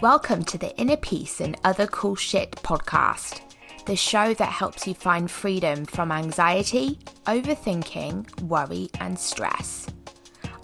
[0.00, 3.42] Welcome to the Inner Peace and Other Cool Shit podcast,
[3.84, 9.86] the show that helps you find freedom from anxiety, overthinking, worry, and stress.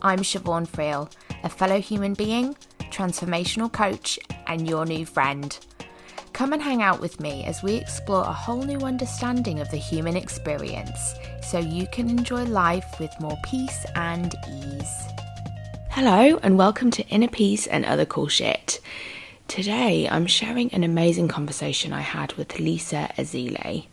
[0.00, 1.12] I'm Siobhan Friel,
[1.44, 5.58] a fellow human being, transformational coach, and your new friend.
[6.32, 9.76] Come and hang out with me as we explore a whole new understanding of the
[9.76, 15.08] human experience so you can enjoy life with more peace and ease.
[15.90, 18.80] Hello, and welcome to Inner Peace and Other Cool Shit.
[19.48, 23.86] Today, I'm sharing an amazing conversation I had with Lisa Esile.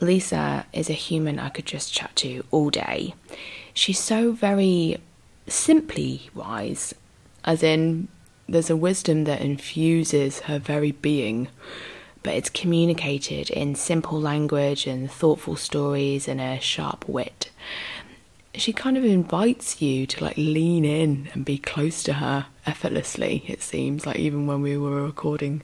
[0.00, 3.14] Lisa is a human I could just chat to all day.
[3.74, 4.98] She's so very
[5.48, 6.94] simply wise,
[7.44, 8.06] as in,
[8.48, 11.48] there's a wisdom that infuses her very being,
[12.22, 17.50] but it's communicated in simple language and thoughtful stories and a sharp wit
[18.58, 23.44] she kind of invites you to like lean in and be close to her effortlessly
[23.46, 25.62] it seems like even when we were recording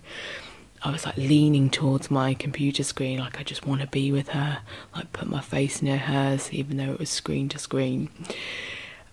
[0.82, 4.28] I was like leaning towards my computer screen like I just want to be with
[4.30, 4.60] her
[4.96, 8.08] like put my face near hers even though it was screen to screen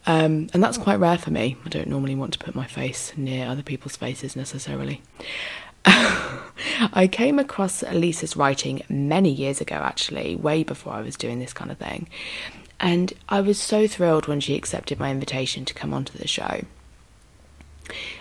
[0.08, 3.14] um, and that's quite rare for me I don't normally want to put my face
[3.18, 5.02] near other people's faces necessarily
[5.86, 11.54] I came across Lisa's writing many years ago, actually, way before I was doing this
[11.54, 12.08] kind of thing.
[12.80, 16.62] And I was so thrilled when she accepted my invitation to come onto the show.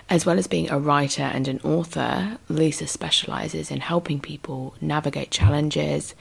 [0.08, 5.30] As well as being a writer and an author, Lisa specializes in helping people navigate
[5.30, 6.14] challenges,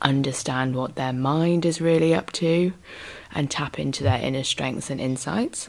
[0.00, 2.72] understand what their mind is really up to,
[3.34, 5.68] and tap into their inner strengths and insights.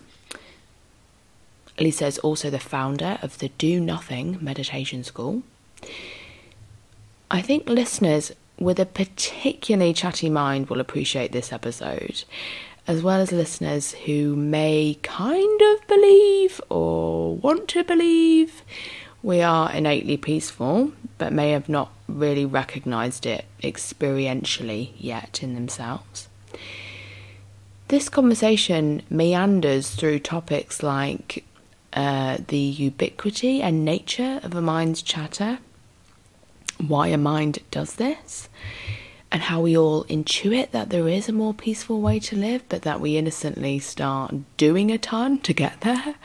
[1.79, 5.43] Lisa is also the founder of the Do Nothing Meditation School.
[7.29, 12.23] I think listeners with a particularly chatty mind will appreciate this episode,
[12.87, 18.63] as well as listeners who may kind of believe or want to believe
[19.21, 26.29] we are innately peaceful, but may have not really recognized it experientially yet in themselves.
[27.89, 31.43] This conversation meanders through topics like
[31.93, 35.59] uh, the ubiquity and nature of a mind's chatter
[36.85, 38.49] why a mind does this
[39.37, 42.81] and how we all intuit that there is a more peaceful way to live, but
[42.81, 46.15] that we innocently start doing a ton to get there.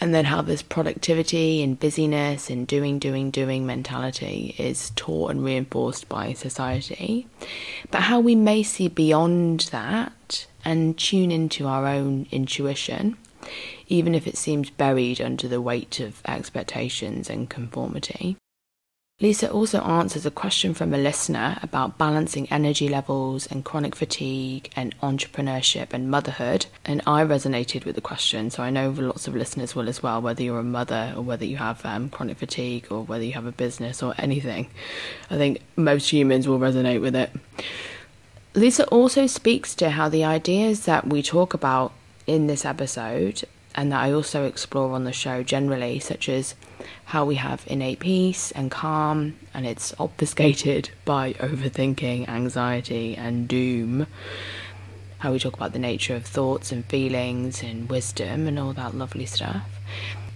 [0.00, 5.42] And then how this productivity and busyness and doing, doing, doing mentality is taught and
[5.42, 7.26] reinforced by society.
[7.90, 13.16] But how we may see beyond that and tune into our own intuition,
[13.88, 18.36] even if it seems buried under the weight of expectations and conformity.
[19.22, 24.70] Lisa also answers a question from a listener about balancing energy levels and chronic fatigue
[24.74, 26.64] and entrepreneurship and motherhood.
[26.86, 30.22] And I resonated with the question, so I know lots of listeners will as well,
[30.22, 33.44] whether you're a mother or whether you have um, chronic fatigue or whether you have
[33.44, 34.70] a business or anything.
[35.30, 37.30] I think most humans will resonate with it.
[38.54, 41.92] Lisa also speaks to how the ideas that we talk about
[42.26, 43.44] in this episode
[43.74, 46.54] and that I also explore on the show generally, such as
[47.06, 54.06] how we have innate peace and calm, and it's obfuscated by overthinking, anxiety, and doom.
[55.18, 58.94] How we talk about the nature of thoughts and feelings and wisdom and all that
[58.94, 59.64] lovely stuff.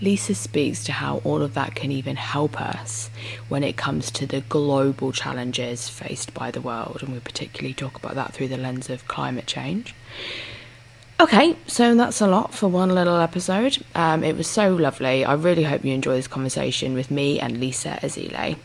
[0.00, 3.08] Lisa speaks to how all of that can even help us
[3.48, 7.96] when it comes to the global challenges faced by the world, and we particularly talk
[7.96, 9.94] about that through the lens of climate change.
[11.24, 13.78] Okay, so that's a lot for one little episode.
[13.94, 15.24] Um, it was so lovely.
[15.24, 18.56] I really hope you enjoy this conversation with me and Lisa Esile.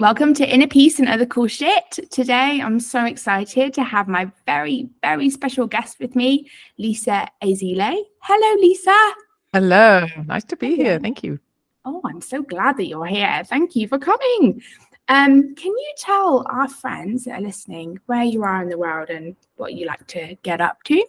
[0.00, 2.00] Welcome to Inner Peace and Other Cool Shit.
[2.10, 8.02] Today, I'm so excited to have my very, very special guest with me, Lisa Esile.
[8.22, 9.12] Hello, Lisa.
[9.52, 10.04] Hello.
[10.26, 10.98] Nice to be here.
[10.98, 11.38] Thank you.
[11.84, 13.44] Oh, I'm so glad that you're here.
[13.46, 14.60] Thank you for coming.
[15.06, 19.08] Um, can you tell our friends that are listening where you are in the world
[19.08, 21.04] and what you like to get up to?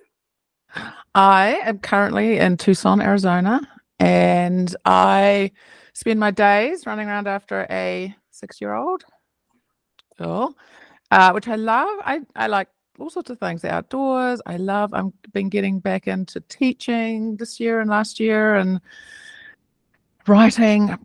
[1.15, 3.61] I am currently in Tucson, Arizona,
[3.99, 5.51] and I
[5.93, 9.05] spend my days running around after a six-year-old
[10.17, 10.55] girl,
[11.11, 11.99] uh, which I love.
[12.03, 12.67] I, I like
[12.99, 14.41] all sorts of things, the outdoors.
[14.45, 14.93] I love.
[14.93, 18.81] I've been getting back into teaching this year and last year, and
[20.27, 20.97] writing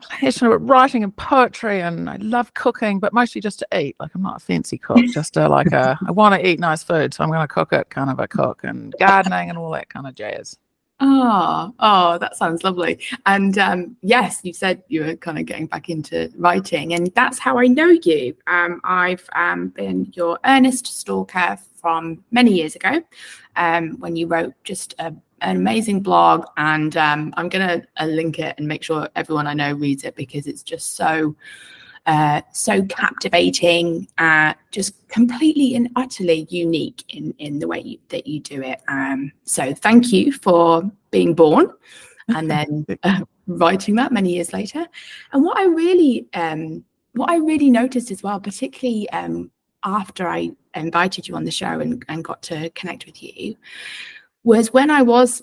[0.00, 3.96] passionate about writing and poetry and I love cooking, but mostly just to eat.
[3.98, 6.82] Like I'm not a fancy cook, just a, like a I want to eat nice
[6.82, 9.70] food, so I'm going to cook it kind of a cook and gardening and all
[9.72, 10.56] that kind of jazz.
[11.00, 12.98] Oh, oh, that sounds lovely.
[13.24, 17.38] And um, yes, you said you were kind of getting back into writing, and that's
[17.38, 18.36] how I know you.
[18.48, 23.00] Um, I've um, been your earnest stalker from many years ago
[23.54, 28.06] um, when you wrote just a an amazing blog, and um, I'm going to uh,
[28.06, 31.34] link it and make sure everyone I know reads it because it's just so.
[32.06, 38.26] Uh, so captivating, uh, just completely and utterly unique in in the way you, that
[38.26, 38.80] you do it.
[38.88, 41.70] Um, so thank you for being born,
[42.28, 44.86] and then uh, writing that many years later.
[45.32, 46.82] And what I really um,
[47.12, 49.50] what I really noticed as well, particularly um,
[49.84, 53.56] after I invited you on the show and, and got to connect with you,
[54.44, 55.42] was when I was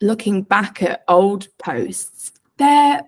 [0.00, 3.02] looking back at old posts, they're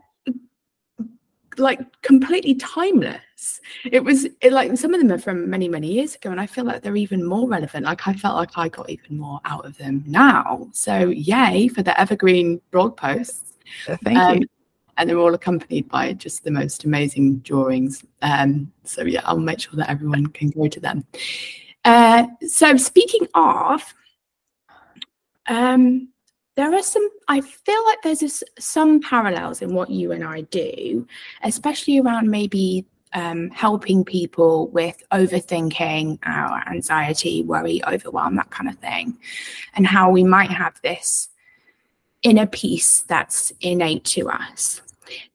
[1.57, 3.61] like completely timeless.
[3.85, 6.47] It was it, like some of them are from many, many years ago, and I
[6.47, 7.87] feel like they're even more relevant.
[7.87, 10.69] Like I felt like I got even more out of them now.
[10.73, 13.55] So, yay for the evergreen blog posts.
[14.03, 14.47] Thank um, you
[15.01, 18.05] and they're all accompanied by just the most amazing drawings.
[18.21, 21.07] Um, so yeah, I'll make sure that everyone can go to them.
[21.87, 23.83] Uh, so speaking of,
[25.51, 26.09] um,
[26.57, 27.07] there are some.
[27.29, 31.07] I feel like there's a, some parallels in what you and I do,
[31.43, 38.77] especially around maybe um, helping people with overthinking, our anxiety, worry, overwhelm, that kind of
[38.77, 39.19] thing,
[39.75, 41.29] and how we might have this
[42.23, 44.83] inner peace that's innate to us.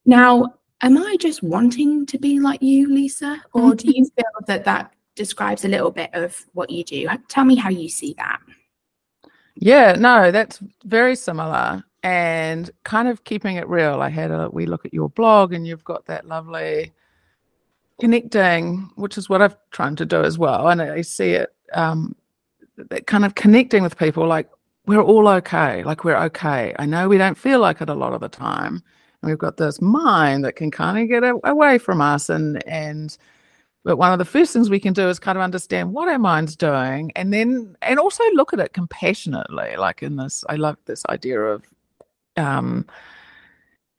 [0.05, 3.43] Now, am I just wanting to be like you, Lisa?
[3.53, 7.07] Or do you feel that that describes a little bit of what you do?
[7.27, 8.39] Tell me how you see that.
[9.55, 14.01] Yeah, no, that's very similar and kind of keeping it real.
[14.01, 16.93] I had a we look at your blog and you've got that lovely
[17.99, 20.67] connecting, which is what I've tried to do as well.
[20.69, 22.15] And I see it um,
[22.77, 24.49] that kind of connecting with people like
[24.87, 26.75] we're all okay, like we're okay.
[26.79, 28.83] I know we don't feel like it a lot of the time,
[29.21, 33.17] And we've got this mind that can kind of get away from us and and
[33.85, 36.19] but one of the first things we can do is kind of understand what our
[36.19, 40.75] mind's doing and then and also look at it compassionately like in this i love
[40.85, 41.63] this idea of
[42.35, 42.85] um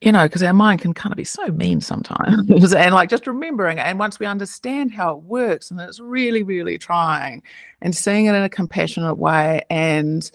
[0.03, 3.27] you know because our mind can kind of be so mean sometimes and like just
[3.27, 7.43] remembering and once we understand how it works and it's really really trying
[7.81, 10.31] and seeing it in a compassionate way and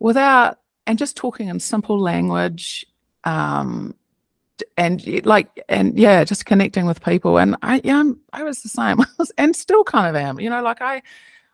[0.00, 2.84] without and just talking in simple language
[3.24, 3.94] um
[4.76, 7.38] and like and yeah just connecting with people.
[7.38, 8.98] And i yeah I'm, i was the same.
[9.38, 11.02] And still kind of am you know like i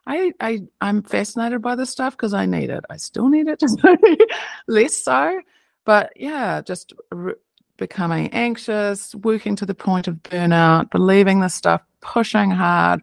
[0.07, 2.85] i i i'm fascinated by this stuff because i need it.
[2.91, 3.63] I still need it
[4.69, 5.41] less so.
[5.85, 7.35] But yeah just re-
[7.77, 13.01] becoming anxious working to the point of burnout believing this stuff pushing hard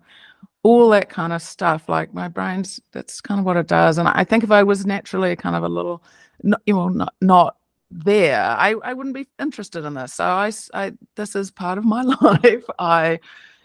[0.63, 1.87] all that kind of stuff.
[1.87, 3.97] Like my brain's that's kind of what it does.
[3.97, 6.03] And i think if i was naturally kind of a little
[6.43, 7.57] not, you know not not
[7.91, 10.13] there I, I wouldn't be interested in this.
[10.15, 12.65] So I, I this is part of my life.
[12.77, 13.19] I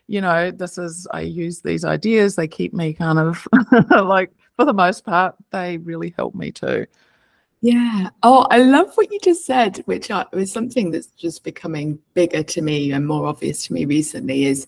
[0.06, 3.49] you know this is i use these ideas they keep me kind of
[3.91, 6.87] like for the most part they really help me too.
[7.61, 8.11] Yeah.
[8.23, 12.62] Oh i love what you just said which was something that's just becoming bigger to
[12.62, 14.67] me and more obvious to me recently is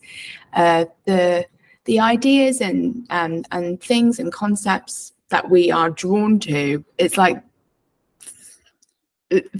[0.55, 1.47] uh, the
[1.85, 7.43] the ideas and and and things and concepts that we are drawn to it's like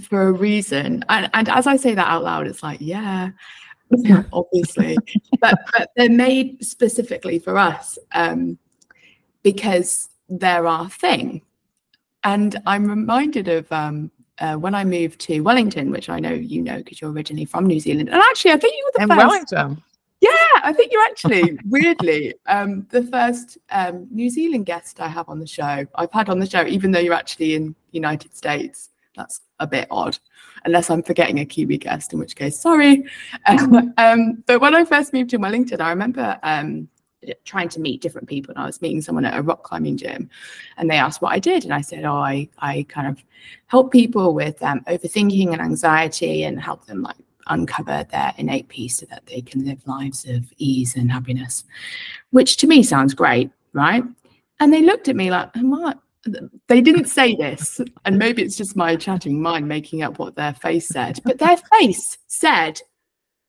[0.01, 1.03] for a reason.
[1.09, 3.31] And, and as I say that out loud, it's like, yeah,
[4.33, 4.97] obviously.
[5.39, 8.57] but, but they're made specifically for us um,
[9.43, 11.41] because they're our thing.
[12.23, 16.61] And I'm reminded of um, uh, when I moved to Wellington, which I know you
[16.61, 18.09] know because you're originally from New Zealand.
[18.09, 19.53] And actually, I think you were the and first.
[19.53, 19.83] Wellington.
[20.19, 25.29] Yeah, I think you're actually weirdly um, the first um, New Zealand guest I have
[25.29, 25.85] on the show.
[25.93, 28.89] I've had on the show, even though you're actually in United States.
[29.17, 30.17] That's a bit odd,
[30.65, 33.03] unless I'm forgetting a Kiwi guest, in which case, sorry.
[33.97, 36.87] Um, but when I first moved to Wellington, I remember um,
[37.43, 38.53] trying to meet different people.
[38.53, 40.29] And I was meeting someone at a rock climbing gym,
[40.77, 43.23] and they asked what I did, and I said, "Oh, I I kind of
[43.67, 48.97] help people with um, overthinking and anxiety, and help them like uncover their innate peace
[48.97, 51.63] so that they can live lives of ease and happiness."
[52.31, 54.03] Which to me sounds great, right?
[54.59, 55.99] And they looked at me like, "What?
[56.67, 60.53] They didn't say this, and maybe it's just my chatting mind making up what their
[60.53, 62.79] face said, but their face said,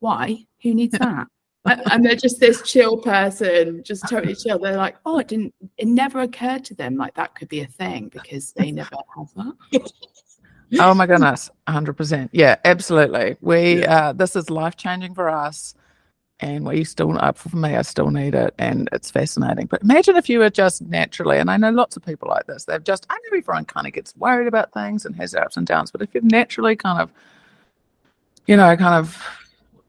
[0.01, 0.47] Why?
[0.63, 1.27] Who needs that?
[1.65, 4.59] and they're just this chill person, just totally chill.
[4.59, 7.67] They're like, Oh, it didn't, it never occurred to them like that could be a
[7.67, 9.93] thing because they never have that.
[10.79, 12.31] oh my goodness, 100%.
[12.33, 13.37] Yeah, absolutely.
[13.41, 14.09] We, yeah.
[14.09, 15.75] uh, this is life changing for us
[16.41, 20.29] and we still for me i still need it and it's fascinating but imagine if
[20.29, 23.15] you were just naturally and i know lots of people like this they've just i
[23.15, 26.03] know everyone kind of gets worried about things and has their ups and downs but
[26.03, 27.11] if you're naturally kind of
[28.47, 29.23] you know kind of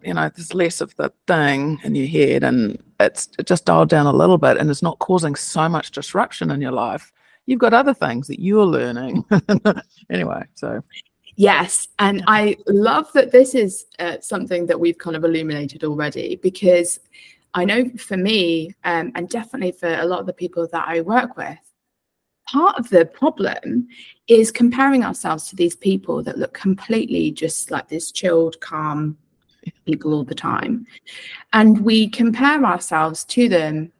[0.03, 4.05] you know there's less of the thing in your head and it's just dialed down
[4.05, 7.11] a little bit and it's not causing so much disruption in your life
[7.49, 9.25] you've got other things that you're learning.
[10.09, 10.83] anyway, so
[11.39, 16.35] Yes, and I love that this is uh, something that we've kind of illuminated already
[16.35, 16.99] because
[17.53, 20.99] I know for me, um, and definitely for a lot of the people that I
[20.99, 21.57] work with,
[22.51, 23.87] part of the problem
[24.27, 29.17] is comparing ourselves to these people that look completely just like this chilled, calm
[29.85, 30.85] people all the time.
[31.53, 33.93] And we compare ourselves to them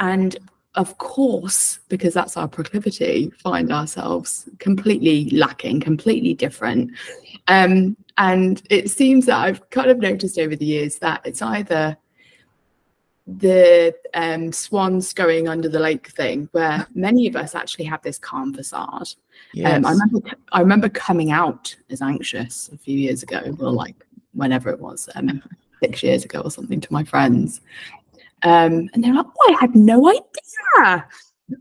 [0.00, 0.36] and
[0.76, 6.92] of course, because that's our proclivity, find ourselves completely lacking, completely different.
[7.48, 11.96] Um, and it seems that I've kind of noticed over the years that it's either
[13.26, 18.18] the um, swans going under the lake thing, where many of us actually have this
[18.18, 19.08] calm facade.
[19.52, 19.76] Yes.
[19.76, 23.96] Um, I remember, I remember coming out as anxious a few years ago, or like
[24.34, 25.42] whenever it was, um,
[25.82, 27.60] six years ago or something, to my friends,
[28.42, 31.06] um, and they're like, oh, I had no idea.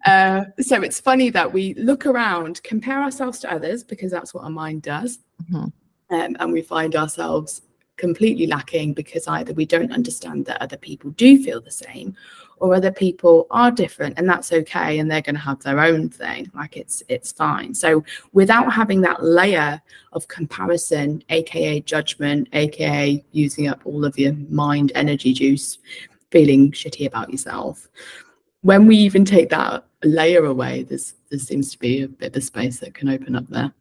[0.06, 4.44] Uh, so it's funny that we look around, compare ourselves to others because that's what
[4.44, 5.20] our mind does.
[5.44, 5.66] Mm-hmm.
[6.12, 7.62] Um, and we find ourselves
[7.98, 12.16] completely lacking because either we don't understand that other people do feel the same
[12.60, 16.10] or other people are different and that's okay and they're going to have their own
[16.10, 19.82] thing like it's it's fine so without having that layer
[20.14, 25.78] of comparison aka judgment aka using up all of your mind energy juice
[26.32, 27.88] feeling shitty about yourself.
[28.62, 32.44] When we even take that layer away, there's there seems to be a bit of
[32.44, 33.72] space that can open up there.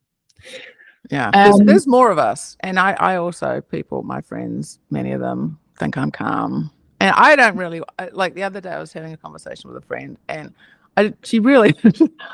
[1.11, 5.13] Yeah, there's, um, there's more of us, and I, I also people, my friends, many
[5.13, 8.35] of them think I'm calm, and I don't really like.
[8.35, 10.55] The other day, I was having a conversation with a friend, and
[10.97, 11.75] I, she really,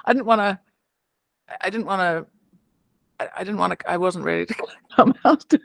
[0.05, 0.59] I didn't want to,
[1.61, 2.27] I didn't want to
[3.21, 3.91] I didn't want to.
[3.91, 4.55] I wasn't ready to
[4.97, 5.61] come out to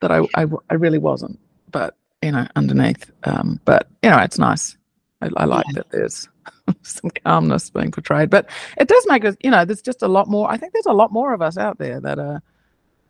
[0.00, 0.12] that.
[0.12, 1.38] I, I I really wasn't.
[1.70, 3.10] But you know, underneath.
[3.24, 4.76] Um, but you know, it's nice.
[5.20, 5.74] I, I like yeah.
[5.76, 6.28] that there's
[6.82, 8.48] some calmness being portrayed, but
[8.78, 10.50] it does make us, you know, there's just a lot more.
[10.50, 12.42] I think there's a lot more of us out there that are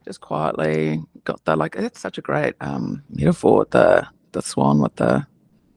[0.05, 1.77] just quietly got the like.
[1.77, 3.67] It's such a great um, metaphor.
[3.71, 5.27] The the swan with the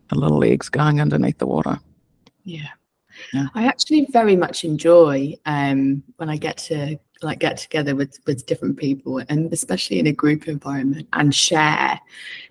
[0.10, 1.80] the little legs going underneath the water.
[2.44, 2.70] Yeah.
[3.34, 3.48] Yeah.
[3.54, 8.46] I actually very much enjoy um, when I get to like get together with with
[8.46, 12.00] different people and especially in a group environment and share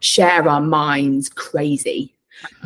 [0.00, 2.14] share our minds crazy.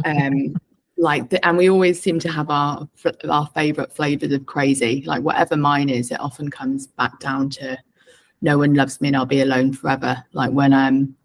[0.04, 0.56] Um
[0.96, 2.88] like the, and we always seem to have our
[3.28, 5.02] our favorite flavors of crazy.
[5.06, 7.78] Like whatever mine is it often comes back down to
[8.42, 10.22] no one loves me and i'll be alone forever.
[10.32, 11.16] Like when um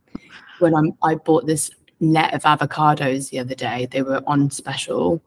[0.60, 5.22] when i'm i bought this net of avocados the other day they were on special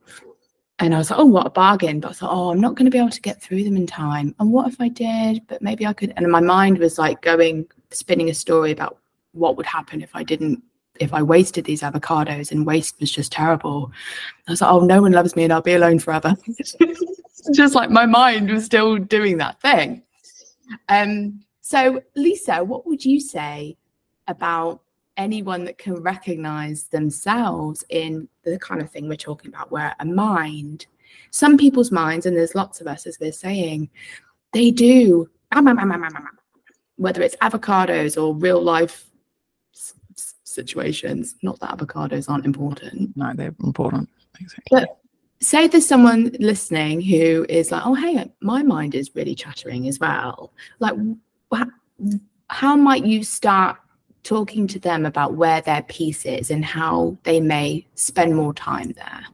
[0.78, 2.00] and I was like, oh, what a bargain.
[2.00, 3.86] But I thought, oh, I'm not going to be able to get through them in
[3.86, 4.34] time.
[4.40, 5.46] And what if I did?
[5.46, 6.12] But maybe I could.
[6.16, 8.98] And my mind was like going, spinning a story about
[9.32, 10.62] what would happen if I didn't,
[10.98, 13.92] if I wasted these avocados and waste was just terrible.
[14.48, 16.34] I was like, oh, no one loves me and I'll be alone forever.
[17.52, 20.02] just like my mind was still doing that thing.
[20.88, 23.76] Um, so, Lisa, what would you say
[24.26, 24.80] about
[25.16, 30.04] anyone that can recognize themselves in the kind of thing we're talking about, where a
[30.04, 30.86] mind,
[31.30, 33.90] some people's minds, and there's lots of us, as we're saying,
[34.52, 35.28] they do,
[36.96, 39.06] whether it's avocados or real life
[40.44, 41.36] situations.
[41.42, 43.16] Not that avocados aren't important.
[43.16, 44.08] No, they're important.
[44.40, 44.64] Exactly.
[44.70, 44.98] But
[45.40, 49.98] say there's someone listening who is like, oh, hey, my mind is really chattering as
[49.98, 50.52] well.
[50.78, 50.94] Like,
[52.48, 53.78] how might you start
[54.22, 58.92] talking to them about where their peace is and how they may spend more time
[58.92, 59.24] there?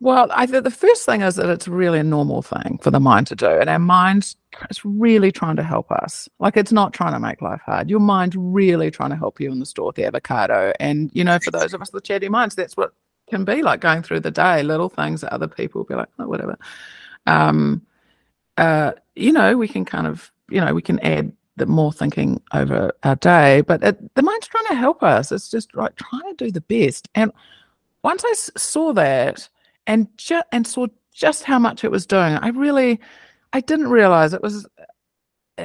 [0.00, 3.00] Well, I think the first thing is that it's really a normal thing for the
[3.00, 4.34] mind to do, and our mind
[4.70, 6.28] is really trying to help us.
[6.38, 7.88] Like it's not trying to make life hard.
[7.88, 10.72] Your mind's really trying to help you in the store with the avocado.
[10.80, 12.92] And you know, for those of us with chatty minds, that's what
[13.28, 14.62] can be like going through the day.
[14.62, 16.58] Little things that other people will be like, oh, whatever.
[17.26, 17.80] Um,
[18.58, 22.40] uh, you know, we can kind of, you know, we can add the more thinking
[22.52, 25.32] over our day, but it, the mind's trying to help us.
[25.32, 27.08] It's just like trying to do the best.
[27.14, 27.32] And
[28.02, 29.48] once I saw that
[29.86, 33.00] and ju- and saw just how much it was doing, I really,
[33.52, 34.66] I didn't realize it was.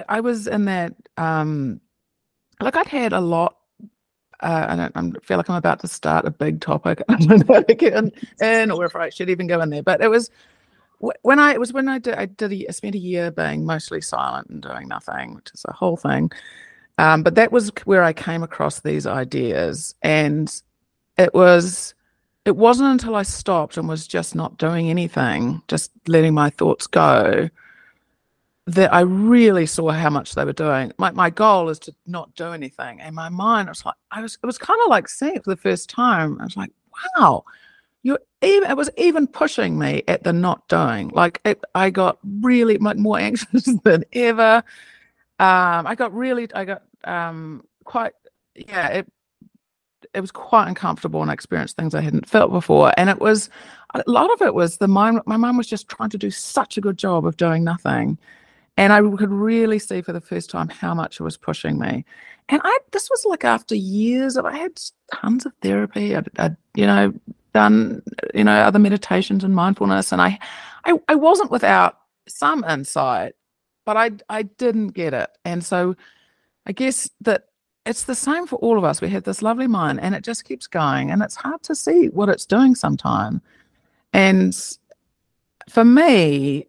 [0.08, 0.94] I was in that.
[1.18, 1.82] Um,
[2.62, 3.58] like I'd had a lot.
[4.40, 5.16] Uh, I don't.
[5.16, 7.02] I feel like I'm about to start a big topic.
[7.10, 9.84] I don't know again, in or if I should even go in there.
[9.84, 10.30] But it was
[11.22, 13.66] when I it was when I did I did a, I spent a year being
[13.66, 16.32] mostly silent and doing nothing, which is a whole thing.
[16.98, 20.54] Um, but that was where I came across these ideas, and
[21.18, 21.96] it was
[22.46, 26.88] it wasn't until I stopped and was just not doing anything, just letting my thoughts
[26.88, 27.50] go,
[28.68, 30.92] that I really saw how much they were doing.
[30.98, 34.38] My my goal is to not do anything, and my mind was like I was
[34.42, 36.40] it was kind of like seeing it for the first time.
[36.40, 36.72] I was like,
[37.18, 37.44] wow,
[38.04, 41.10] you even it was even pushing me at the not doing.
[41.10, 44.64] Like it, I got really like more anxious than ever.
[45.40, 48.14] Um, I got really, I got um quite,
[48.56, 49.12] yeah, it
[50.14, 52.92] it was quite uncomfortable and I experienced things I hadn't felt before.
[52.98, 53.50] And it was
[53.94, 55.22] a lot of it was the mind.
[55.26, 58.18] My mum was just trying to do such a good job of doing nothing,
[58.78, 62.06] and I could really see for the first time how much it was pushing me.
[62.50, 64.80] And I this was like after years of I had
[65.14, 66.16] tons of therapy.
[66.16, 67.14] I'd, I'd you know
[67.54, 68.02] done
[68.34, 70.40] you know other meditations and mindfulness, and I,
[70.86, 73.34] I I wasn't without some insight,
[73.86, 75.96] but I I didn't get it, and so
[76.66, 77.46] I guess that
[77.86, 79.02] it's the same for all of us.
[79.02, 82.08] We have this lovely mind and it just keeps going and it's hard to see
[82.10, 83.42] what it's doing sometimes.
[84.14, 84.56] And
[85.70, 86.68] for me,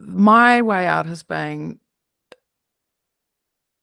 [0.00, 1.78] my way out has been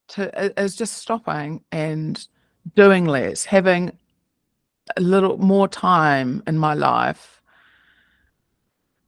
[0.10, 2.28] to is just stopping and
[2.76, 3.98] doing less, having
[4.96, 7.42] a little more time in my life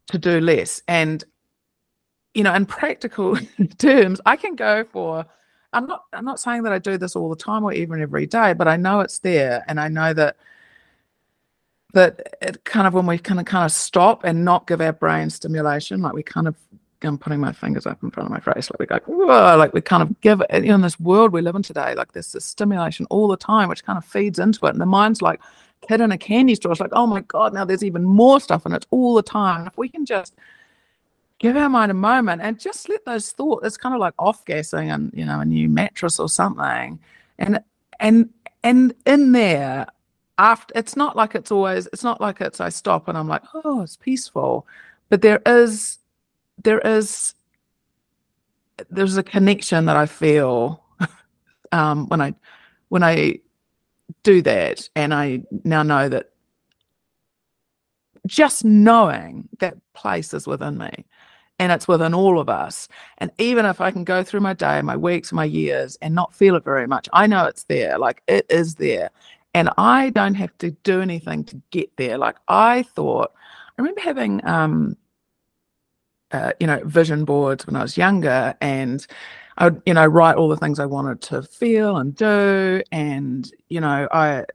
[0.07, 0.81] to do less.
[0.87, 1.23] And
[2.33, 3.37] you know, in practical
[3.77, 5.25] terms, I can go for
[5.73, 8.25] I'm not I'm not saying that I do this all the time or even every
[8.25, 10.37] day, but I know it's there and I know that
[11.93, 14.93] that it kind of when we kind of kind of stop and not give our
[14.93, 16.55] brain stimulation, like we kind of
[17.01, 19.73] I'm putting my fingers up in front of my face, like we go, Whoa, like
[19.73, 22.11] we kind of give it you know, in this world we live in today, like
[22.11, 24.71] there's this stimulation all the time, which kind of feeds into it.
[24.71, 25.39] And the mind's like
[25.87, 26.71] kid in a candy store.
[26.71, 29.67] It's like, oh my God, now there's even more stuff and it's all the time.
[29.67, 30.35] If we can just
[31.39, 34.45] give our mind a moment and just let those thoughts it's kind of like off
[34.45, 36.99] gassing and you know a new mattress or something
[37.39, 37.59] and
[37.99, 38.29] and
[38.63, 39.87] and in there
[40.37, 43.41] after it's not like it's always it's not like it's i stop and i'm like
[43.63, 44.67] oh it's peaceful
[45.07, 45.97] but there is
[46.61, 47.33] there is
[48.89, 50.83] there's a connection that i feel
[51.71, 52.33] um when i
[52.89, 53.39] when i
[54.23, 56.31] do that and i now know that
[58.27, 61.05] just knowing that place is within me
[61.59, 62.87] and it's within all of us.
[63.17, 66.33] And even if I can go through my day, my weeks, my years, and not
[66.33, 67.99] feel it very much, I know it's there.
[67.99, 69.11] Like it is there.
[69.53, 72.17] And I don't have to do anything to get there.
[72.17, 73.31] Like I thought,
[73.77, 74.95] I remember having, um,
[76.31, 79.05] uh, you know, vision boards when I was younger, and
[79.59, 82.81] I you know, write all the things I wanted to feel and do.
[82.91, 84.45] And, you know, I,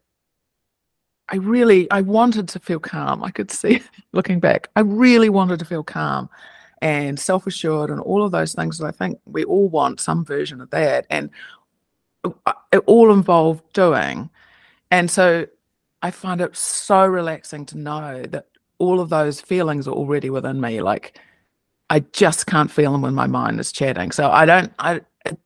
[1.29, 3.23] I really, I wanted to feel calm.
[3.23, 6.31] I could see looking back, I really wanted to feel calm
[6.81, 10.25] and self assured and all of those things that I think we all want some
[10.25, 11.07] version of that.
[11.11, 11.31] And
[12.25, 14.31] uh, it all involved doing.
[14.91, 15.47] And so
[16.03, 18.47] I find it so relaxing to know that
[18.79, 20.81] all of those feelings are already within me.
[20.81, 21.21] Like
[21.91, 24.11] I just can't feel them when my mind is chatting.
[24.11, 25.39] So I don't, I, it,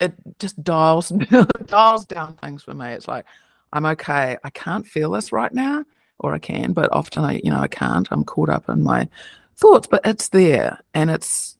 [0.00, 1.08] it just dials,
[1.66, 2.88] dials down things for me.
[2.92, 3.26] It's like,
[3.72, 4.36] I'm okay.
[4.42, 5.84] I can't feel this right now,
[6.18, 8.08] or I can, but often I, you know, I can't.
[8.10, 9.08] I'm caught up in my
[9.56, 11.56] thoughts, but it's there, and it's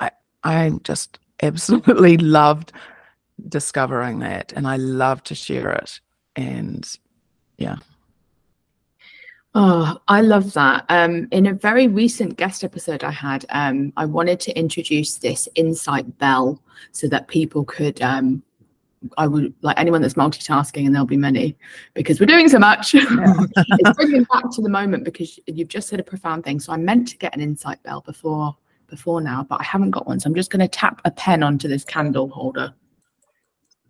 [0.00, 0.10] I
[0.44, 2.72] I just absolutely loved
[3.48, 6.00] discovering that, and I love to share it,
[6.36, 6.88] and
[7.58, 7.76] yeah.
[9.58, 10.84] Oh, I love that.
[10.90, 15.48] Um, in a very recent guest episode I had, um, I wanted to introduce this
[15.54, 16.60] insight bell
[16.92, 18.42] so that people could um,
[19.16, 21.56] I would like anyone that's multitasking, and there'll be many
[21.94, 22.94] because we're doing so much.
[22.94, 26.60] It's bringing back to the moment because you've just said a profound thing.
[26.60, 28.54] So I meant to get an insight bell before
[28.88, 30.20] before now, but I haven't got one.
[30.20, 32.74] So I'm just going to tap a pen onto this candle holder.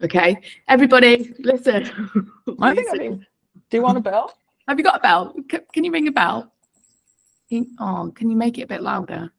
[0.00, 2.31] Okay, everybody, listen.
[2.61, 3.26] I think I mean,
[3.68, 4.33] do you want a bell?
[4.68, 5.35] Have you got a bell?
[5.72, 6.52] Can you ring a bell?
[7.79, 9.33] Oh, can you make it a bit louder?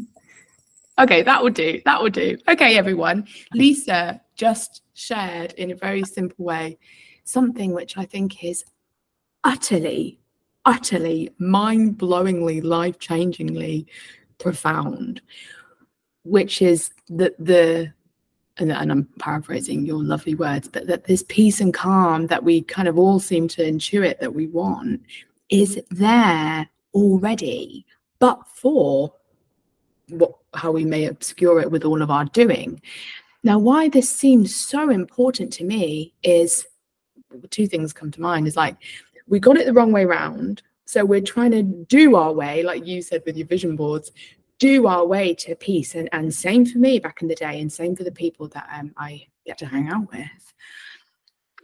[0.98, 1.80] okay, that would do.
[1.84, 2.38] That would do.
[2.48, 3.26] Okay, everyone.
[3.52, 6.78] Lisa just shared in a very simple way
[7.24, 8.64] something which I think is
[9.44, 10.18] utterly,
[10.64, 13.86] utterly mind blowingly, life changingly
[14.38, 15.20] profound,
[16.24, 17.92] which is that the
[18.58, 22.62] and, and, I'm paraphrasing your lovely words, but that this peace and calm that we
[22.62, 25.00] kind of all seem to intuit that we want
[25.48, 27.86] is there already,
[28.18, 29.14] but for
[30.08, 32.80] what how we may obscure it with all of our doing.
[33.42, 36.66] Now, why this seems so important to me is
[37.50, 38.76] two things come to mind is like
[39.28, 40.62] we got it the wrong way round.
[40.84, 44.12] So we're trying to do our way, like you said with your vision boards,
[44.58, 45.94] do our way to peace.
[45.94, 48.68] And, and same for me back in the day, and same for the people that
[48.72, 50.52] um, I get to hang out with.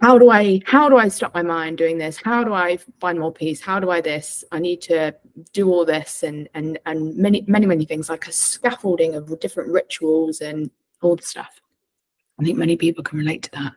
[0.01, 2.21] How do I how do I stop my mind doing this?
[2.23, 3.61] How do I find more peace?
[3.61, 4.45] How do I this?
[4.53, 5.15] I need to
[5.53, 9.71] do all this and and and many many many things like a scaffolding of different
[9.71, 10.71] rituals and
[11.03, 11.61] all the stuff.
[12.41, 13.73] I think many people can relate to that.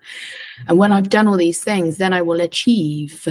[0.68, 3.28] And when I've done all these things, then I will achieve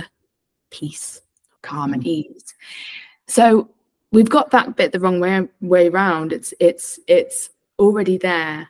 [0.71, 1.21] peace,
[1.63, 2.55] calm, and ease.
[3.29, 3.71] So
[4.13, 6.33] we've got that bit the wrong way way around.
[6.33, 8.69] It's it's it's already there.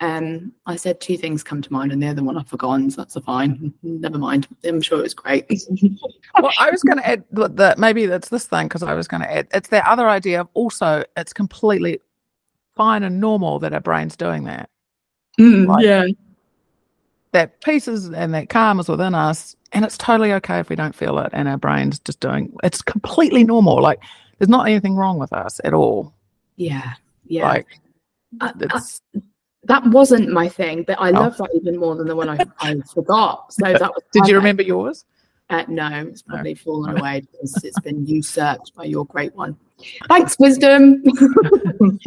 [0.00, 3.00] Um, I said two things come to mind, and the other one I've forgotten, so
[3.00, 3.72] that's a fine.
[3.82, 4.48] Never mind.
[4.64, 5.46] I'm sure it was great.
[6.40, 9.22] well, I was going to add that maybe that's this thing because I was going
[9.22, 12.00] to add it's the other idea of also it's completely
[12.74, 14.68] fine and normal that our brain's doing that.
[15.38, 16.06] Mm, like, yeah.
[17.32, 20.94] That pieces and that calm is within us, and it's totally okay if we don't
[20.94, 23.80] feel it, and our brain's just doing it's completely normal.
[23.80, 24.00] Like
[24.44, 26.12] there's not anything wrong with us at all.
[26.56, 26.92] Yeah,
[27.26, 27.48] yeah.
[27.48, 27.66] Like
[28.42, 28.80] uh, uh,
[29.62, 31.12] that wasn't my thing, but I oh.
[31.12, 33.54] love that even more than the one I, I forgot.
[33.54, 34.02] So that was.
[34.12, 35.06] Did you remember yours?
[35.48, 36.60] Uh, no, it's probably no.
[36.60, 39.56] fallen away because it's been usurped by your great one.
[40.10, 41.02] Thanks, wisdom.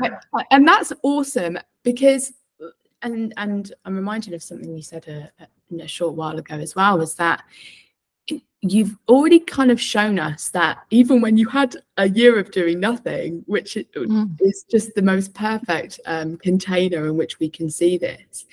[0.50, 2.32] and that's awesome because,
[3.02, 6.74] and and I'm reminded of something you said a, a, a short while ago as
[6.74, 6.96] well.
[6.96, 7.42] Was that
[8.72, 12.80] you've already kind of shown us that even when you had a year of doing
[12.80, 14.40] nothing, which mm.
[14.40, 18.46] is just the most perfect um, container in which we can see this,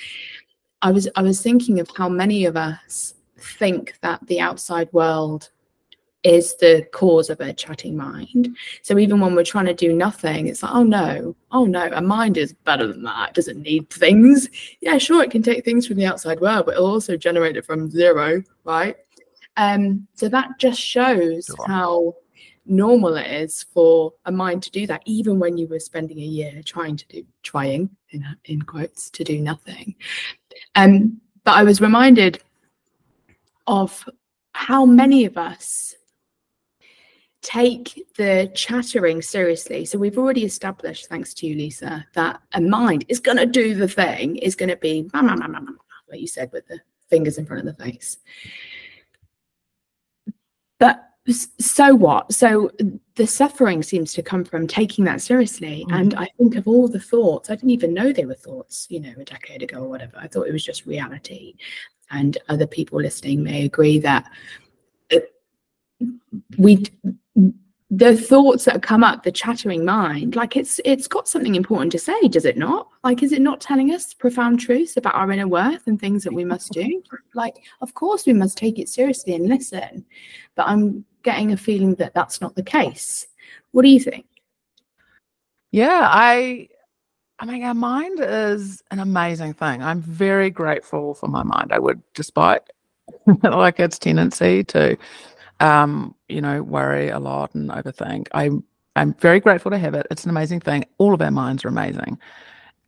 [0.81, 5.49] I was I was thinking of how many of us think that the outside world
[6.23, 8.55] is the cause of a chatting mind.
[8.83, 12.01] So even when we're trying to do nothing, it's like, oh no, oh no, a
[12.01, 13.29] mind is better than that.
[13.29, 14.47] It doesn't need things.
[14.81, 17.65] Yeah, sure, it can take things from the outside world, but it'll also generate it
[17.65, 18.97] from zero, right?
[19.57, 22.15] Um, so that just shows how
[22.65, 26.21] normal it is for a mind to do that, even when you were spending a
[26.21, 29.95] year trying to do trying in, in quotes to do nothing.
[30.75, 32.41] Um, but I was reminded
[33.67, 34.07] of
[34.53, 35.95] how many of us
[37.41, 39.85] take the chattering seriously.
[39.85, 43.73] So we've already established, thanks to you, Lisa, that a mind is going to do
[43.73, 47.75] the thing, is going to be, like you said, with the fingers in front of
[47.75, 48.17] the face.
[50.81, 51.07] But
[51.59, 52.33] so what?
[52.33, 52.71] So
[53.13, 55.85] the suffering seems to come from taking that seriously.
[55.87, 55.99] Mm.
[55.99, 58.99] And I think of all the thoughts, I didn't even know they were thoughts, you
[58.99, 60.17] know, a decade ago or whatever.
[60.17, 61.53] I thought it was just reality.
[62.09, 64.29] And other people listening may agree that
[66.57, 66.83] we
[67.93, 71.99] the thoughts that come up the chattering mind like it's it's got something important to
[71.99, 72.87] say does it not?
[73.03, 76.33] Like is it not telling us profound truths about our inner worth and things that
[76.33, 77.03] we must do?
[77.33, 80.05] Like of course we must take it seriously and listen
[80.55, 83.27] but i'm getting a feeling that that's not the case.
[83.71, 84.25] What do you think?
[85.71, 86.69] Yeah i
[87.39, 89.83] i mean our mind is an amazing thing.
[89.83, 91.73] I'm very grateful for my mind.
[91.73, 92.61] I would despite
[93.43, 94.97] like its tendency to
[95.61, 98.27] um, you know, worry a lot and overthink.
[98.33, 98.63] I'm
[98.95, 100.07] I'm very grateful to have it.
[100.11, 100.85] It's an amazing thing.
[100.97, 102.19] All of our minds are amazing.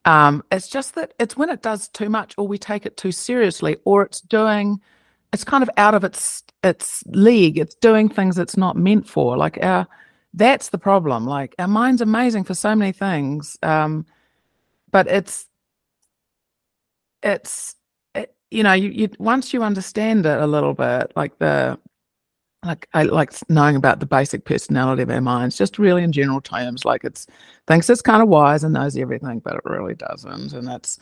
[0.06, 3.14] Um, it's just that it's when it does too much, or we take it too
[3.14, 4.82] seriously, or it's doing,
[5.32, 7.58] it's kind of out of its its league.
[7.58, 9.38] It's doing things it's not meant for.
[9.38, 9.88] Like our,
[10.34, 11.26] that's the problem.
[11.26, 14.06] Like our mind's amazing for so many things, um,
[14.92, 15.46] but it's
[17.22, 17.76] it's
[18.16, 21.80] it, you know you, you once you understand it a little bit, like the
[22.64, 26.42] like I like knowing about the basic personality of our minds, just really in general
[26.42, 26.86] terms.
[26.86, 27.28] Like it's
[27.68, 30.54] thinks it's kind of wise and knows everything, but it really doesn't.
[30.54, 31.00] And that's,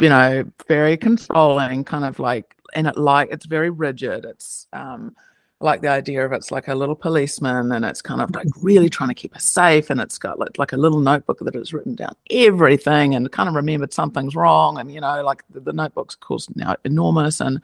[0.00, 4.24] you know, very controlling, kind of like and it like it's very rigid.
[4.24, 5.14] It's um
[5.60, 8.90] like the idea of it's like a little policeman and it's kind of like really
[8.90, 11.72] trying to keep us safe and it's got like, like a little notebook that has
[11.72, 15.72] written down everything and kind of remembered something's wrong and you know like the, the
[15.72, 17.62] notebook's of course now enormous and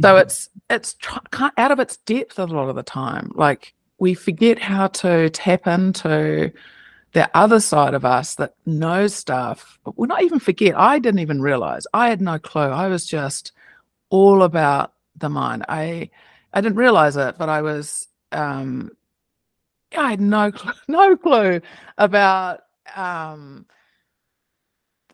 [0.00, 0.96] so it's it's
[1.56, 3.30] out of its depth a lot of the time.
[3.34, 6.52] Like we forget how to tap into
[7.12, 9.78] the other side of us that knows stuff.
[9.84, 10.78] Well, not even forget.
[10.78, 11.86] I didn't even realize.
[11.92, 12.62] I had no clue.
[12.62, 13.52] I was just
[14.10, 15.64] all about the mind.
[15.68, 16.10] I
[16.52, 18.08] I didn't realize it, but I was.
[18.32, 18.90] Um,
[19.96, 21.60] I had no clue, no clue
[21.98, 22.60] about
[22.96, 23.66] um,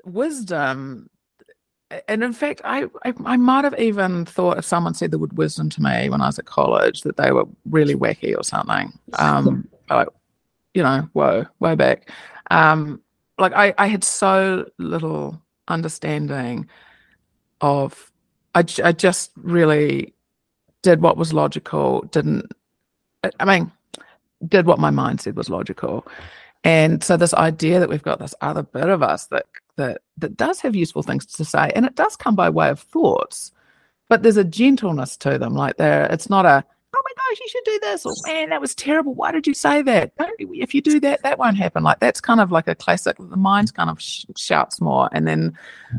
[0.04, 1.10] wisdom
[2.06, 5.36] and in fact, I, I, I might have even thought if someone said the word
[5.36, 8.92] wisdom to me when I was at college that they were really wacky or something.
[9.14, 10.08] Um, like,
[10.74, 12.10] you know, whoa, way back.
[12.50, 13.00] Um,
[13.38, 16.68] like I, I had so little understanding
[17.60, 18.10] of.
[18.54, 20.14] I, I just really
[20.82, 22.02] did what was logical.
[22.10, 22.50] Didn't.
[23.38, 23.70] I mean,
[24.46, 26.06] did what my mind said was logical,
[26.64, 29.46] and so this idea that we've got this other bit of us that
[29.78, 32.80] that that does have useful things to say, and it does come by way of
[32.80, 33.50] thoughts,
[34.08, 35.54] but there's a gentleness to them.
[35.54, 36.64] Like there, it's not a
[36.94, 39.14] oh my gosh, you should do this, or man, that was terrible.
[39.14, 40.12] Why did you say that?
[40.38, 41.82] if you do that, that won't happen.
[41.82, 43.16] Like that's kind of like a classic.
[43.18, 45.56] The mind kind of sh- shouts more, and then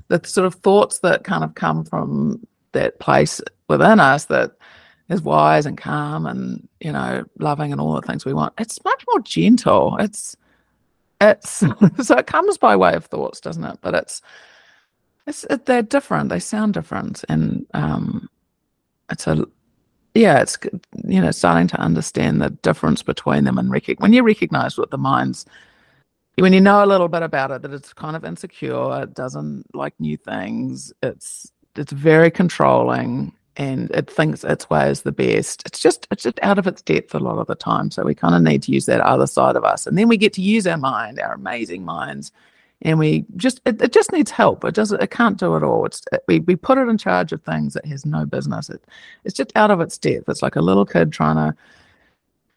[0.10, 4.52] the sort of thoughts that kind of come from that place within us that
[5.10, 8.54] is wise and calm and you know loving and all the things we want.
[8.58, 9.98] It's much more gentle.
[10.00, 10.36] It's
[11.22, 11.64] it's
[12.04, 13.80] so it comes by way of thoughts, doesn't it?
[13.82, 14.22] But it's
[15.28, 16.30] it's it, they're different.
[16.30, 18.30] They sound different, and um,
[19.12, 19.46] it's a
[20.16, 20.58] yeah, it's
[21.06, 24.98] you know starting to understand the difference between them and when you recognize what the
[24.98, 25.46] mind's
[26.38, 29.66] when you know a little bit about it that it's kind of insecure, it doesn't
[29.76, 35.64] like new things, it's it's very controlling and it thinks its way is the best.
[35.66, 37.92] It's just it's just out of its depth a lot of the time.
[37.92, 40.18] So we kind of need to use that other side of us, and then we
[40.18, 42.32] get to use our mind, our amazing minds,
[42.82, 44.64] and we just it, it just needs help.
[44.64, 45.86] It doesn't it can't do it all.
[45.86, 48.70] It's it, we we put it in charge of things that has no business.
[48.70, 48.84] It
[49.26, 50.30] it's just out of its depth.
[50.30, 51.58] It's like a little kid trying to.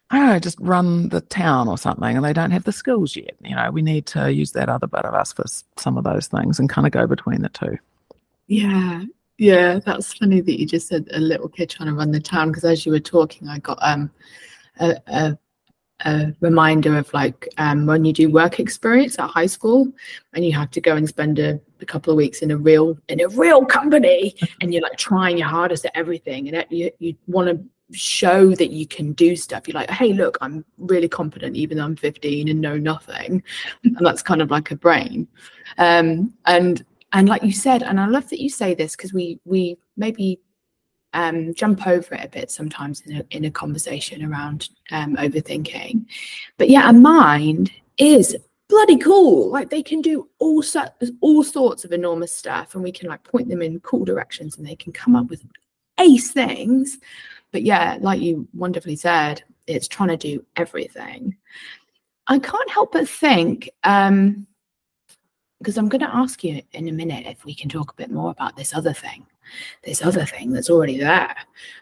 [0.09, 3.15] I don't know, just run the town or something, and they don't have the skills
[3.15, 3.35] yet.
[3.43, 5.43] You know, we need to use that other bit of us for
[5.77, 7.79] some of those things and kind of go between the two.
[8.45, 9.05] Yeah,
[9.37, 12.49] yeah, that's funny that you just said a little kid trying to run the town
[12.49, 14.11] because as you were talking, I got um
[14.79, 15.37] a, a,
[16.05, 19.91] a reminder of like um, when you do work experience at high school
[20.33, 22.97] and you have to go and spend a, a couple of weeks in a real
[23.09, 27.15] in a real company and you're like trying your hardest at everything and you you
[27.27, 29.67] want to show that you can do stuff.
[29.67, 33.43] You're like, hey, look, I'm really competent even though I'm 15 and know nothing,
[33.83, 35.27] and that's kind of like a brain.
[35.77, 39.39] Um, and and like you said and i love that you say this because we
[39.45, 40.39] we maybe
[41.13, 46.05] um, jump over it a bit sometimes in a, in a conversation around um, overthinking.
[46.57, 48.35] But yeah a mind is
[48.67, 49.51] bloody cool.
[49.51, 53.23] Like they can do all sorts all sorts of enormous stuff and we can like
[53.23, 55.45] point them in cool directions and they can come up with
[55.99, 56.97] ace things.
[57.51, 61.37] But yeah like you wonderfully said it's trying to do everything.
[62.27, 64.47] I can't help but think um
[65.63, 68.11] because I'm going to ask you in a minute if we can talk a bit
[68.11, 69.25] more about this other thing,
[69.85, 71.33] this other thing that's already there,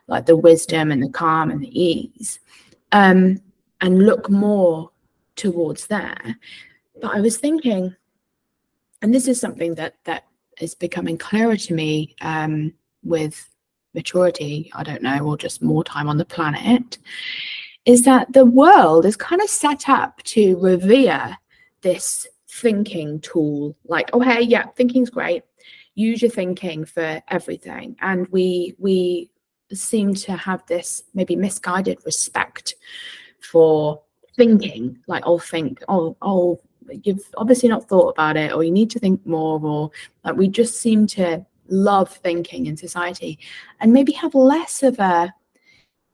[0.06, 2.39] like the wisdom and the calm and the ease,
[2.91, 3.41] um,
[3.82, 4.91] and look more
[5.36, 6.38] towards there.
[7.02, 7.96] But I was thinking,
[9.02, 10.28] and this is something that that
[10.60, 13.50] is becoming clearer to me um, with
[13.96, 14.72] maturity.
[14.76, 17.00] I don't know, or just more time on the planet.
[17.86, 21.36] Is that the world is kind of set up to revere
[21.82, 25.44] this thinking tool like oh hey yeah thinking's great.
[25.96, 27.96] Use your thinking for everything.
[28.02, 29.30] And we we
[29.74, 32.76] seem to have this maybe misguided respect
[33.40, 34.02] for
[34.36, 36.60] thinking like oh think oh oh
[37.04, 39.92] you've obviously not thought about it or you need to think more or
[40.26, 43.40] like we just seem to love thinking in society
[43.80, 45.34] and maybe have less of a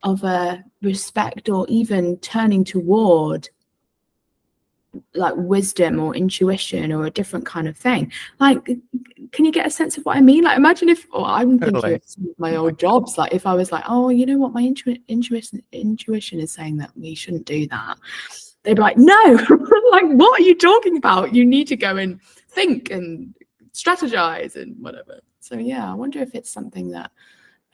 [0.04, 3.50] of a respect or even turning toward
[5.14, 8.12] like wisdom or intuition or a different kind of thing.
[8.40, 8.64] Like
[9.32, 10.44] can you get a sense of what i mean?
[10.44, 11.96] Like imagine if oh, i'm thinking totally.
[11.96, 12.04] of
[12.38, 14.54] my old jobs like if i was like oh you know what?
[14.54, 17.98] My intu- intuition intuition is saying that we shouldn't do that.
[18.64, 19.24] They'd be like no
[19.92, 21.34] like what are you talking about?
[21.34, 23.34] You need to go and think and
[23.74, 25.20] strategize and whatever.
[25.40, 27.12] So yeah i wonder if it's something that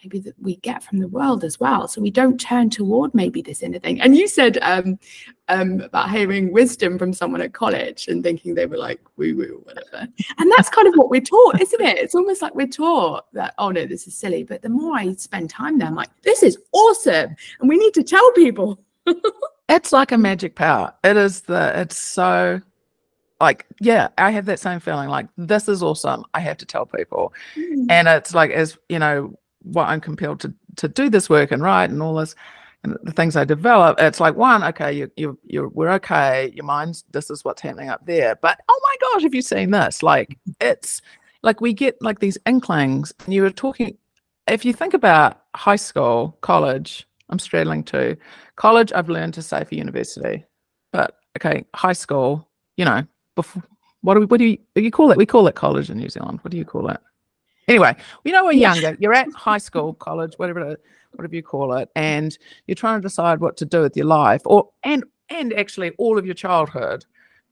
[0.03, 1.87] maybe that we get from the world as well.
[1.87, 4.01] So we don't turn toward maybe this inner thing.
[4.01, 4.99] And you said um,
[5.47, 9.55] um, about hearing wisdom from someone at college and thinking they were like woo woo
[9.55, 10.07] or whatever.
[10.37, 11.97] And that's kind of what we're taught, isn't it?
[11.97, 14.43] It's almost like we're taught that, oh no, this is silly.
[14.43, 17.35] But the more I spend time there, I'm like, this is awesome.
[17.59, 18.79] And we need to tell people.
[19.69, 20.93] it's like a magic power.
[21.03, 22.61] It is the, it's so
[23.41, 26.85] like yeah i have that same feeling like this is awesome i have to tell
[26.85, 27.85] people mm.
[27.89, 31.61] and it's like as you know what I'm compelled to to do this work and
[31.61, 32.35] write and all this
[32.83, 36.65] and the things I develop, it's like one, okay, you you you we're okay, your
[36.65, 38.35] mind's this is what's happening up there.
[38.41, 40.03] But oh my gosh, have you seen this?
[40.03, 41.01] Like it's
[41.43, 43.13] like we get like these inklings.
[43.23, 43.97] And you were talking
[44.47, 48.17] if you think about high school, college, I'm straddling to
[48.57, 50.45] college, I've learned to say for university.
[50.91, 53.63] But okay, high school, you know, before
[54.01, 55.17] what do we what do you, you call it?
[55.17, 56.39] We call it college in New Zealand.
[56.41, 56.99] What do you call it?
[57.67, 58.97] Anyway, you know, we're younger.
[58.99, 60.77] You're at high school, college, whatever,
[61.13, 64.41] whatever you call it, and you're trying to decide what to do with your life,
[64.45, 67.05] or and and actually all of your childhood.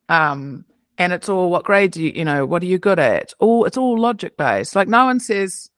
[0.10, 0.65] Um,
[0.97, 3.34] and it's all what grades you, you know, what are you good at?
[3.39, 4.76] All it's all logic based.
[4.76, 5.69] Like no one says,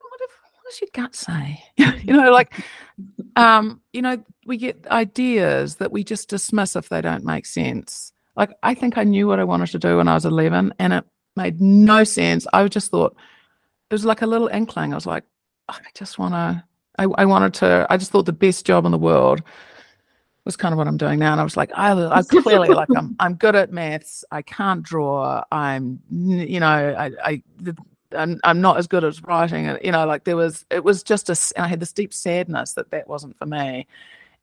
[0.00, 1.62] what, if, what does your gut say?
[2.02, 2.54] you know, like,
[3.36, 8.12] um, you know, we get ideas that we just dismiss if they don't make sense.
[8.36, 10.92] Like I think I knew what I wanted to do when I was 11, and
[10.92, 11.04] it
[11.36, 12.46] made no sense.
[12.52, 13.16] I just thought
[13.90, 14.92] it was like a little inkling.
[14.92, 15.24] I was like,
[15.68, 16.64] oh, I just want to,
[16.98, 19.42] I, I wanted to, I just thought the best job in the world
[20.44, 21.32] was kind of what I'm doing now.
[21.32, 24.24] And I was like, I, I clearly like I'm, I'm good at maths.
[24.30, 25.44] I can't draw.
[25.52, 27.42] I'm, you know, I, I,
[28.12, 31.02] I'm, I'm not as good as writing and you know like there was it was
[31.02, 33.86] just a i had this deep sadness that that wasn't for me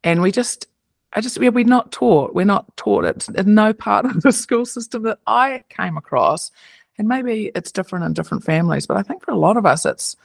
[0.04, 0.68] and we just
[1.14, 4.66] i just we, we're not taught we're not taught it no part of the school
[4.66, 6.52] system that i came across
[6.98, 9.86] and maybe it's different in different families but i think for a lot of us
[9.86, 10.16] it's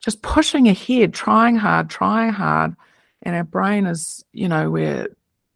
[0.00, 2.74] just pushing ahead trying hard trying hard
[3.22, 5.08] and our brain is you know we're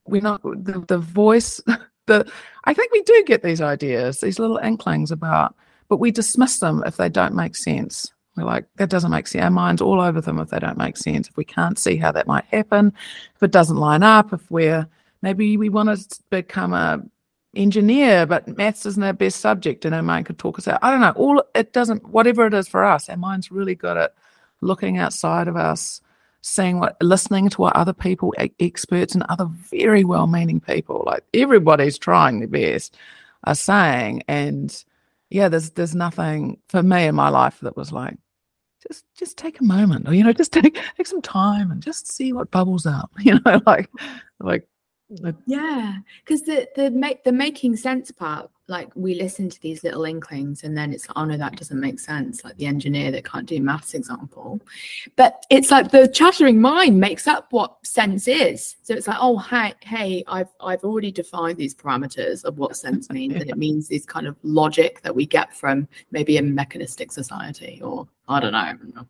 [0.07, 1.61] we're not the, the voice
[2.07, 2.31] the
[2.65, 5.55] i think we do get these ideas these little inklings about
[5.91, 8.11] but we dismiss them if they don't make sense.
[8.37, 9.43] We're like, that doesn't make sense.
[9.43, 11.29] Our mind's all over them if they don't make sense.
[11.29, 12.95] If we can't see how that might happen,
[13.35, 14.87] if it doesn't line up, if we're
[15.21, 17.03] maybe we want to become a
[17.55, 20.79] engineer, but maths isn't our best subject and our mind could talk us out.
[20.83, 21.13] I don't know.
[21.13, 24.15] All it doesn't, whatever it is for us, our mind's really good at
[24.61, 26.01] looking outside of us,
[26.43, 31.25] seeing what, listening to what other people, experts, and other very well meaning people, like
[31.35, 32.97] everybody's trying their best,
[33.45, 34.23] are saying.
[34.29, 34.85] And
[35.31, 38.17] yeah, there's there's nothing for me in my life that was like,
[38.87, 42.13] just just take a moment, or you know, just take take some time and just
[42.13, 43.11] see what bubbles up.
[43.21, 43.91] You know, like
[44.41, 44.69] like
[45.47, 50.05] yeah, because the the make the making sense part like we listen to these little
[50.05, 52.45] inklings and then it's like, oh no, that doesn't make sense.
[52.45, 54.61] Like the engineer that can't do maths example.
[55.17, 58.77] But it's like the chattering mind makes up what sense is.
[58.83, 63.11] So it's like, oh hey, hey, I've I've already defined these parameters of what sense
[63.11, 63.35] means.
[63.35, 63.41] yeah.
[63.41, 67.81] And it means this kind of logic that we get from maybe a mechanistic society
[67.83, 69.07] or I don't know.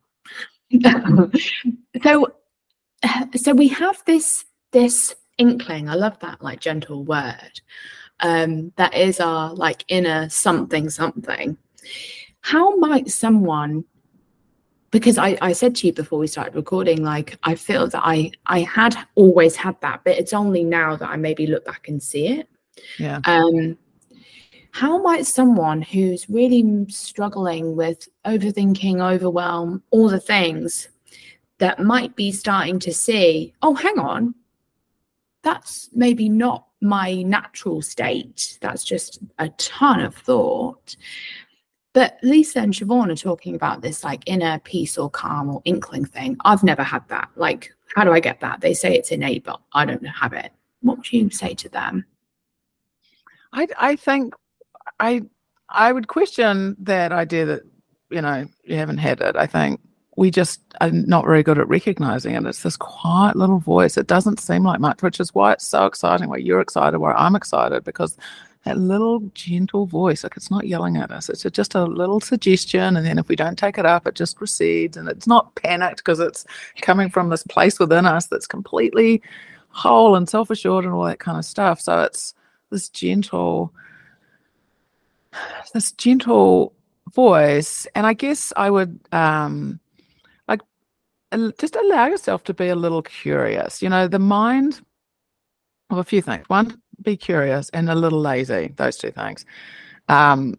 [2.02, 2.32] so
[3.36, 5.88] so we have this this inkling.
[5.88, 7.60] I love that like gentle word.
[8.20, 11.56] Um, that is our like inner something something.
[12.42, 13.84] How might someone
[14.90, 18.30] because I, I said to you before we started recording like i feel that i
[18.46, 22.02] i had always had that but it's only now that i maybe look back and
[22.02, 22.48] see it.
[22.98, 23.20] Yeah.
[23.24, 23.78] Um
[24.72, 30.88] how might someone who's really struggling with overthinking overwhelm all the things
[31.58, 34.34] that might be starting to see oh hang on
[35.42, 38.58] that's maybe not my natural state.
[38.60, 40.96] That's just a ton of thought.
[41.92, 46.04] But Lisa and Siobhan are talking about this like inner peace or calm or inkling
[46.04, 46.36] thing.
[46.44, 47.28] I've never had that.
[47.34, 48.60] Like, how do I get that?
[48.60, 50.52] They say it's innate, but I don't have it.
[50.82, 52.04] What would you say to them?
[53.52, 54.34] I I think
[55.00, 55.22] I
[55.68, 57.62] I would question that idea that
[58.10, 59.34] you know you haven't had it.
[59.36, 59.80] I think
[60.16, 62.44] we just are not very good at recognizing it.
[62.44, 63.96] It's this quiet little voice.
[63.96, 66.28] It doesn't seem like much, which is why it's so exciting.
[66.28, 68.16] Why you're excited, why I'm excited, because
[68.64, 71.28] that little gentle voice, like it's not yelling at us.
[71.28, 72.96] It's just a little suggestion.
[72.96, 74.96] And then if we don't take it up, it just recedes.
[74.96, 76.44] And it's not panicked because it's
[76.82, 79.22] coming from this place within us that's completely
[79.70, 81.80] whole and self assured and all that kind of stuff.
[81.80, 82.34] So it's
[82.68, 83.72] this gentle,
[85.72, 86.74] this gentle
[87.14, 87.86] voice.
[87.94, 89.80] And I guess I would, um,
[91.58, 93.82] just allow yourself to be a little curious.
[93.82, 94.80] You know, the mind
[95.90, 96.48] of a few things.
[96.48, 98.72] One, be curious and a little lazy.
[98.76, 99.44] Those two things.
[100.08, 100.58] Um,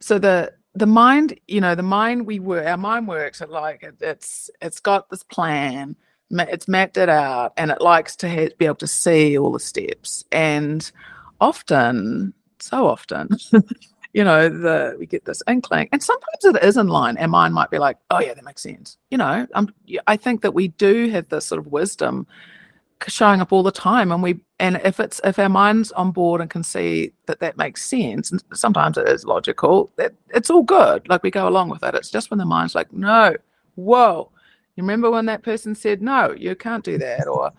[0.00, 3.96] so the the mind, you know, the mind we work, our mind works like it,
[4.00, 5.96] it's it's got this plan,
[6.30, 10.24] it's mapped it out, and it likes to be able to see all the steps.
[10.32, 10.90] And
[11.40, 13.28] often, so often,
[14.12, 17.16] you know, the we get this inkling, and sometimes it is in line.
[17.16, 19.72] Our mind might be like, "Oh yeah, that makes sense." You know, um,
[20.06, 22.26] I think that we do have this sort of wisdom
[23.08, 26.40] showing up all the time, and we and if it's if our mind's on board
[26.40, 30.62] and can see that that makes sense, and sometimes it is logical, that it's all
[30.62, 31.08] good.
[31.08, 31.94] Like we go along with it.
[31.94, 33.34] It's just when the mind's like, "No,
[33.76, 34.30] whoa."
[34.76, 37.52] You remember when that person said, "No, you can't do that," or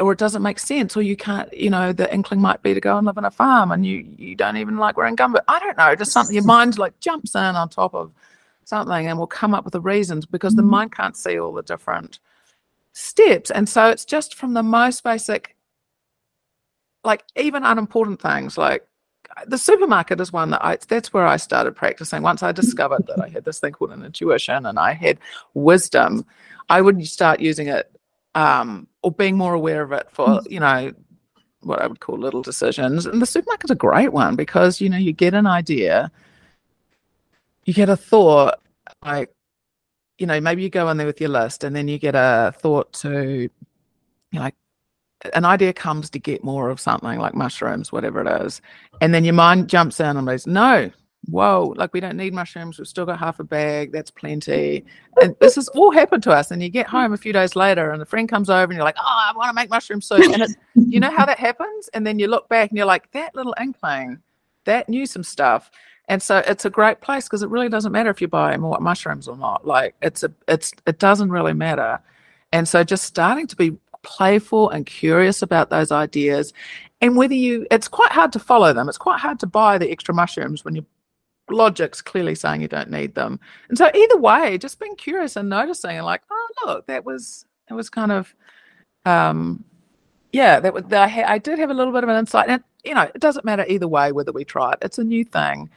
[0.00, 2.80] or it doesn't make sense, or you can't, you know, the inkling might be to
[2.80, 5.44] go and live on a farm and you you don't even like wearing gumboot.
[5.48, 8.12] I don't know, just something your mind like jumps in on top of
[8.64, 10.70] something and will come up with the reasons because the mm-hmm.
[10.70, 12.20] mind can't see all the different
[12.92, 13.50] steps.
[13.50, 15.56] And so it's just from the most basic,
[17.04, 18.86] like even unimportant things like
[19.46, 22.22] the supermarket is one that I that's where I started practicing.
[22.22, 25.18] Once I discovered that I had this thing called an intuition and I had
[25.54, 26.24] wisdom,
[26.68, 27.90] I would start using it
[28.34, 30.50] um, or being more aware of it for mm.
[30.50, 30.92] you know
[31.60, 33.06] what I would call little decisions.
[33.06, 36.10] And the supermarket's a great one because you know you get an idea,
[37.64, 38.60] you get a thought,
[39.04, 39.32] like
[40.18, 42.52] you know maybe you go in there with your list, and then you get a
[42.58, 43.50] thought to, you
[44.32, 44.54] know, like
[45.34, 48.60] an idea comes to get more of something like mushrooms, whatever it is,
[49.00, 50.90] and then your mind jumps in and goes, no,
[51.30, 52.78] whoa, like we don't need mushrooms.
[52.78, 53.92] We've still got half a bag.
[53.92, 54.84] That's plenty.
[55.20, 56.50] And this has all happened to us.
[56.50, 56.90] And you get mm.
[56.90, 59.32] home a few days later and a friend comes over and you're like, oh, I
[59.36, 60.32] want to make mushroom soup.
[60.32, 61.88] And it, you know how that happens?
[61.94, 64.18] And then you look back and you're like, that little inkling,
[64.64, 65.70] that knew some stuff.
[66.08, 68.78] and so it's a great place because it really doesn't matter if you buy more
[68.80, 72.00] mushrooms or not like it's a it's it doesn't really matter
[72.52, 76.52] and so just starting to be playful and curious about those ideas
[77.00, 79.90] and whether you it's quite hard to follow them it's quite hard to buy the
[79.90, 80.84] extra mushrooms when your
[81.50, 83.40] logic's clearly saying you don't need them.
[83.68, 87.46] And so either way just being curious and noticing and like oh look that was
[87.70, 88.34] it was kind of
[89.04, 89.64] um
[90.32, 92.48] yeah that was I, ha- I did have a little bit of an insight.
[92.48, 95.24] And you know it doesn't matter either way whether we try it it's a new
[95.24, 95.70] thing.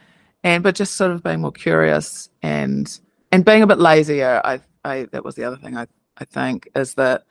[0.43, 2.99] And but just sort of being more curious and
[3.31, 5.87] and being a bit lazier i i that was the other thing i
[6.17, 7.23] i think is that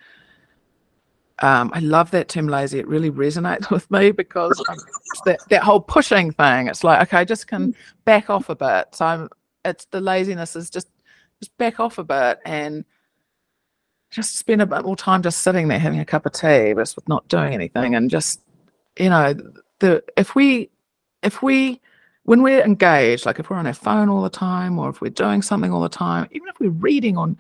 [1.41, 2.79] um, I love that term lazy.
[2.79, 4.63] It really resonates with me because
[5.25, 6.69] that, that whole pushing thing.
[6.69, 7.75] It's like, okay, I just can
[8.05, 8.89] back off a bit.
[8.93, 9.29] So I'm,
[9.65, 10.89] it's the laziness is just,
[11.41, 12.85] just back off a bit and
[14.11, 16.95] just spend a bit more time just sitting there having a cup of tea, just
[16.95, 17.97] with not doing anything.
[17.97, 18.41] And just,
[18.99, 19.35] you know,
[19.81, 20.71] the, if we,
[21.23, 21.81] if we,
[22.23, 25.11] when we're engaged, like if we're on our phone all the time, or if we're
[25.11, 27.37] doing something all the time, even if we're reading on,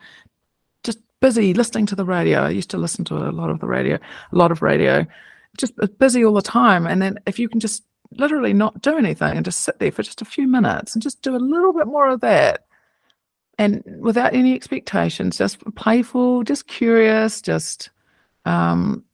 [1.21, 2.41] busy listening to the radio.
[2.41, 5.07] I used to listen to a lot of the radio, a lot of radio,
[5.57, 6.87] just busy all the time.
[6.87, 10.03] And then if you can just literally not do anything and just sit there for
[10.03, 12.67] just a few minutes and just do a little bit more of that,
[13.57, 17.91] and without any expectations, just playful, just curious, just,
[18.45, 19.05] um,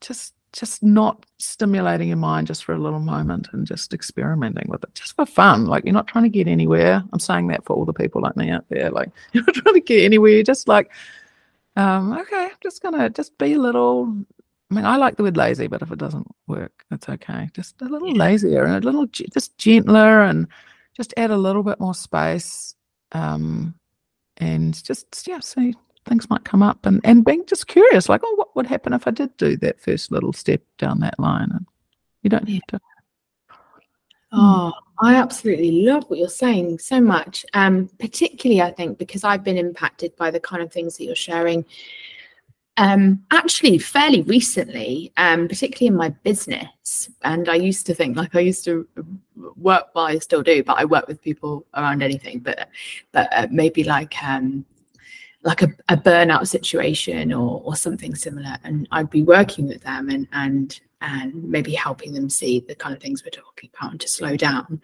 [0.00, 4.84] just just not stimulating your mind just for a little moment and just experimenting with
[4.84, 5.66] it just for fun.
[5.66, 7.02] Like you're not trying to get anywhere.
[7.12, 8.90] I'm saying that for all the people like me out there.
[8.90, 10.42] Like you're not trying to get anywhere.
[10.44, 10.92] Just like
[11.76, 14.14] um okay i'm just gonna just be a little
[14.70, 17.80] i mean i like the word lazy but if it doesn't work it's okay just
[17.82, 20.46] a little lazier and a little just gentler and
[20.96, 22.74] just add a little bit more space
[23.12, 23.74] um
[24.38, 28.34] and just yeah see things might come up and, and being just curious, like, oh,
[28.36, 31.50] what would happen if I did do that first little step down that line?
[31.50, 31.66] And
[32.22, 32.80] you don't have to.
[34.36, 37.44] Oh, I absolutely love what you're saying so much.
[37.54, 41.14] Um, particularly, I think, because I've been impacted by the kind of things that you're
[41.14, 41.64] sharing.
[42.76, 48.34] Um, actually, fairly recently, um, particularly in my business, and I used to think like
[48.34, 48.86] I used to
[49.56, 49.86] work.
[49.94, 52.40] Well, I still do, but I work with people around anything.
[52.40, 52.68] But
[53.12, 54.64] but uh, maybe like um,
[55.44, 60.08] like a, a burnout situation or or something similar and i'd be working with them
[60.08, 64.00] and and and maybe helping them see the kind of things we're talking about and
[64.00, 64.80] to slow down.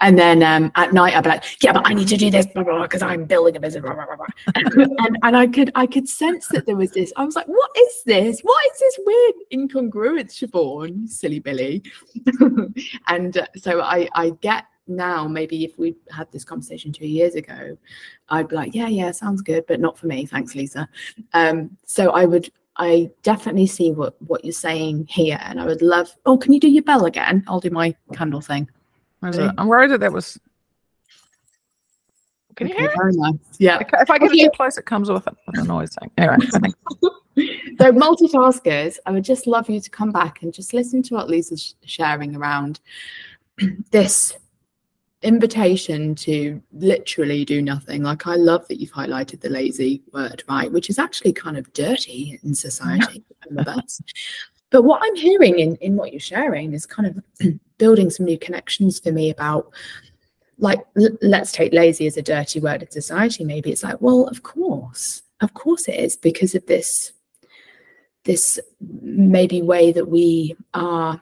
[0.00, 2.46] And then um, at night, I'd be like, "Yeah, but I need to do this
[2.46, 4.26] blah because I'm building a business." Blah, blah, blah,
[5.04, 7.12] and, and I could I could sense that there was this.
[7.16, 8.40] I was like, "What is this?
[8.40, 11.82] What is this weird incongruence, Siobhan, silly Billy?"
[13.06, 17.36] and uh, so I I get now maybe if we had this conversation two years
[17.36, 17.76] ago
[18.30, 20.88] i'd be like yeah yeah sounds good but not for me thanks lisa
[21.32, 22.50] um, so i would
[22.80, 26.58] i definitely see what what you're saying here and i would love oh can you
[26.58, 28.68] do your bell again i'll do my candle thing
[29.22, 30.38] i'm worried that that was
[32.60, 33.38] can okay, you hear very nice.
[33.58, 33.78] Yeah.
[33.80, 34.44] If I get okay.
[34.44, 36.10] too close, it comes with a, with a noise thing.
[36.18, 36.58] Anyway, so
[37.92, 41.74] multitaskers, I would just love you to come back and just listen to what Lisa's
[41.86, 42.80] sharing around
[43.90, 44.36] this
[45.22, 48.02] invitation to literally do nothing.
[48.02, 50.72] Like I love that you've highlighted the lazy word, right?
[50.72, 53.24] Which is actually kind of dirty in society.
[54.70, 58.38] But what I'm hearing in, in what you're sharing is kind of building some new
[58.38, 59.72] connections for me about
[60.58, 63.44] like l- let's take lazy as a dirty word in society.
[63.44, 67.12] Maybe it's like, well, of course, of course it is because of this
[68.24, 71.20] this maybe way that we are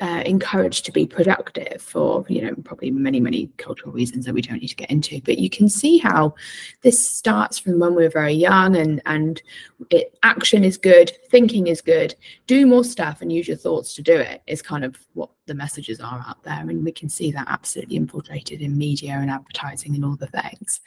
[0.00, 4.42] uh, encouraged to be productive for you know probably many many cultural reasons that we
[4.42, 5.20] don't need to get into.
[5.22, 6.34] But you can see how
[6.82, 9.42] this starts from when we're very young and and
[9.90, 12.14] it, action is good thinking is good
[12.46, 15.54] do more stuff and use your thoughts to do it is kind of what the
[15.54, 16.60] messages are out there.
[16.60, 20.80] And we can see that absolutely infiltrated in media and advertising and all the things.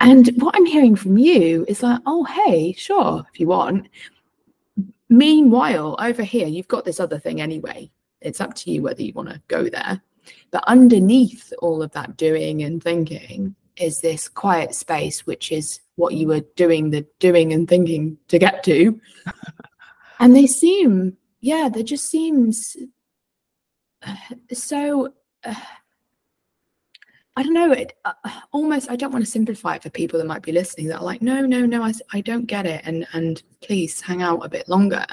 [0.00, 3.88] And what i'm hearing from you is like oh hey sure if you want.
[5.10, 7.90] Meanwhile, over here, you've got this other thing anyway
[8.20, 10.02] it's up to you whether you want to go there.
[10.50, 16.14] But underneath all of that doing and thinking is this quiet space, which is what
[16.14, 19.00] you were doing the doing and thinking to get to.
[20.20, 22.76] and they seem, yeah, there just seems
[24.02, 24.14] uh,
[24.52, 25.14] so.
[25.44, 25.54] Uh,
[27.36, 27.70] I don't know.
[27.70, 28.12] It uh,
[28.50, 28.90] almost.
[28.90, 30.88] I don't want to simplify it for people that might be listening.
[30.88, 31.84] That are like, no, no, no.
[31.84, 32.82] I, I don't get it.
[32.84, 35.06] And and please hang out a bit longer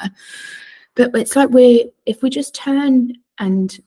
[0.96, 3.80] but it's like we're if we just turn and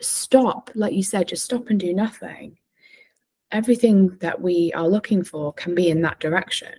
[0.00, 2.56] stop like you said just stop and do nothing
[3.52, 6.72] everything that we are looking for can be in that direction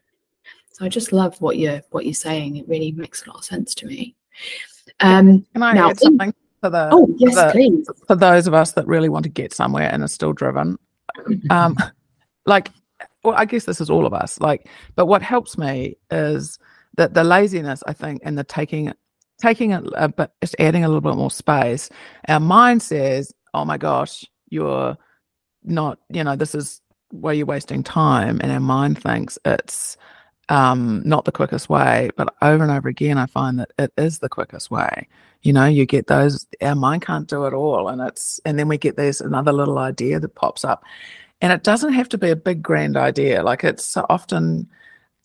[0.71, 3.45] so i just love what you're what you're saying it really makes a lot of
[3.45, 4.15] sense to me
[5.01, 7.87] um can i now, add something for the Oh, yes, for, the, please.
[8.07, 10.77] for those of us that really want to get somewhere and are still driven.
[11.49, 11.75] Um,
[12.45, 12.69] like,
[13.23, 14.39] well, I guess this is all of us.
[14.39, 16.59] Like, but what helps me is
[16.97, 18.93] that the laziness, I think, and the taking
[19.41, 21.89] taking a, a bit, just adding a little bit more space.
[22.27, 24.97] Our mind says, "Oh my gosh, you're
[25.63, 26.81] not, you know, this is
[27.11, 29.97] where you're wasting time," and our mind thinks it's
[30.49, 32.09] um, not the quickest way.
[32.15, 35.07] But over and over again, I find that it is the quickest way.
[35.41, 36.45] You know, you get those.
[36.61, 39.79] Our mind can't do it all, and it's and then we get this another little
[39.79, 40.83] idea that pops up,
[41.41, 43.43] and it doesn't have to be a big grand idea.
[43.43, 44.69] Like it's often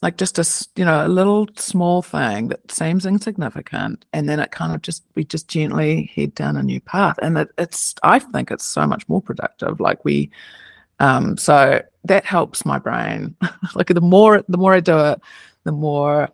[0.07, 4.52] like just a you know a little small thing that seems insignificant and then it
[4.52, 8.16] kind of just we just gently head down a new path and it, it's i
[8.16, 10.30] think it's so much more productive like we
[11.00, 13.34] um so that helps my brain.
[13.74, 15.20] Like the more the more i do it
[15.64, 16.28] the more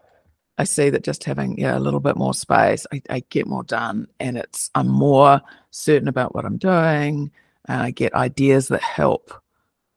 [0.59, 3.65] i see that just having yeah a little bit more space i, I get more
[3.65, 7.31] done and it's i'm more certain about what i'm doing
[7.69, 9.33] and i get ideas that help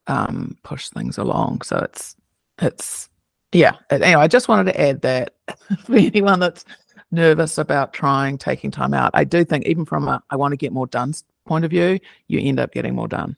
[0.08, 1.62] um push things along.
[1.64, 2.16] So it's
[2.62, 3.10] it's
[3.56, 3.74] yeah.
[3.90, 5.34] Anyway, I just wanted to add that
[5.86, 6.66] for anyone that's
[7.12, 10.58] nervous about trying taking time out, I do think even from a I want to
[10.58, 11.14] get more done
[11.46, 13.38] point of view, you end up getting more done.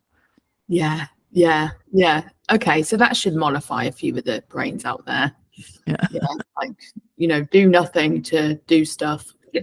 [0.67, 2.27] Yeah, yeah, yeah.
[2.51, 5.33] Okay, so that should mollify a few of the brains out there.
[5.85, 6.07] Yeah.
[6.11, 6.21] yeah
[6.57, 6.71] like,
[7.17, 9.33] you know, do nothing to do stuff.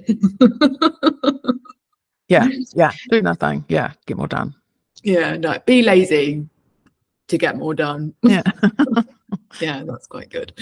[2.29, 2.93] yeah, yeah.
[3.11, 3.65] Do nothing.
[3.69, 4.55] Yeah, get more done.
[5.03, 6.49] Yeah, no, be lazy
[7.29, 8.15] to get more done.
[8.23, 8.43] Yeah.
[9.61, 10.53] yeah, that's quite good.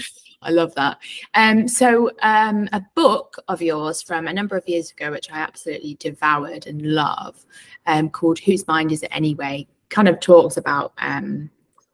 [0.41, 0.99] I love that.
[1.33, 5.39] Um, so um, a book of yours from a number of years ago, which I
[5.39, 7.45] absolutely devoured and love,
[7.85, 11.49] um, called "Whose Mind Is It Anyway?" kind of talks about um,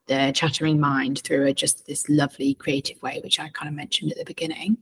[0.08, 4.12] the chattering mind through a, just this lovely creative way, which I kind of mentioned
[4.12, 4.78] at the beginning.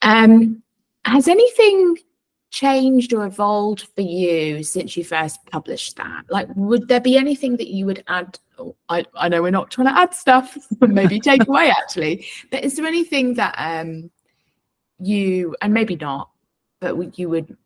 [0.00, 0.62] Um,
[1.04, 1.98] has anything
[2.50, 6.24] changed or evolved for you since you first published that?
[6.28, 8.38] Like, would there be anything that you would add?
[8.62, 12.64] Oh, I, I know we're not trying to add stuff, maybe take away actually, but
[12.64, 14.10] is there anything that um
[14.98, 16.30] you and maybe not,
[16.80, 17.56] but you would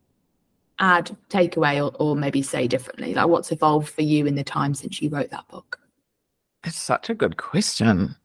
[0.79, 3.13] add, take away, or, or maybe say differently?
[3.13, 5.79] Like, what's evolved for you in the time since you wrote that book?
[6.63, 8.15] It's such a good question.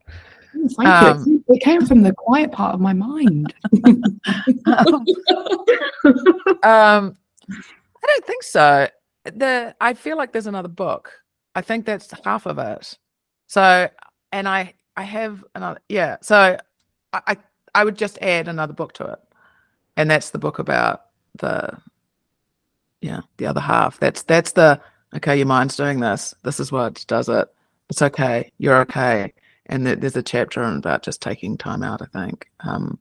[0.77, 1.45] Thank um, you.
[1.49, 3.55] It came from the quiet part of my mind.
[3.85, 3.95] um,
[6.62, 7.16] um,
[8.03, 8.89] I don't think so.
[9.25, 11.12] The I feel like there's another book.
[11.55, 12.98] I think that's half of it.
[13.46, 13.88] So,
[14.30, 15.80] and I I have another.
[15.88, 16.16] Yeah.
[16.22, 16.57] So,
[17.12, 17.36] I I,
[17.74, 19.18] I would just add another book to it,
[19.96, 21.07] and that's the book about
[21.38, 21.78] the
[23.00, 23.98] yeah the other half.
[23.98, 24.80] That's that's the
[25.16, 25.36] okay.
[25.36, 26.34] Your mind's doing this.
[26.42, 27.48] This is what does it.
[27.90, 28.50] It's okay.
[28.59, 29.32] You're okay
[29.66, 32.03] and that there's a chapter about just taking time out.
[32.03, 32.98] I think, um,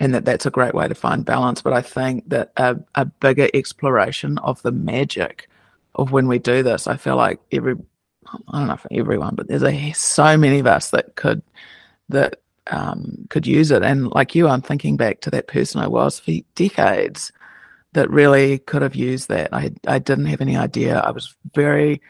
[0.00, 1.62] and that that's a great way to find balance.
[1.62, 5.48] But I think that a, a bigger exploration of the magic
[5.94, 7.74] of when we do this, I feel like every
[8.48, 11.42] I don't know for everyone, but there's a so many of us that could
[12.08, 13.82] that um, could use it.
[13.82, 17.32] And like you, I'm thinking back to that person I was for decades
[17.92, 19.52] that really could have used that.
[19.52, 21.00] I I didn't have any idea.
[21.00, 22.00] I was very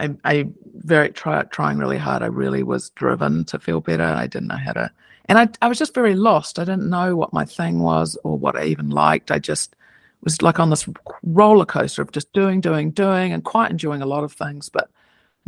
[0.00, 2.22] I, I very try, trying really hard.
[2.22, 4.02] I really was driven to feel better.
[4.02, 4.90] I didn't know how to,
[5.26, 6.58] and I, I was just very lost.
[6.58, 9.30] I didn't know what my thing was or what I even liked.
[9.30, 9.76] I just
[10.22, 10.88] was like on this
[11.22, 14.90] roller coaster of just doing, doing, doing, and quite enjoying a lot of things, but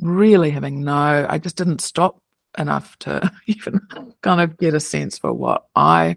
[0.00, 2.20] really having no, I just didn't stop
[2.58, 3.80] enough to even
[4.22, 6.16] kind of get a sense for what I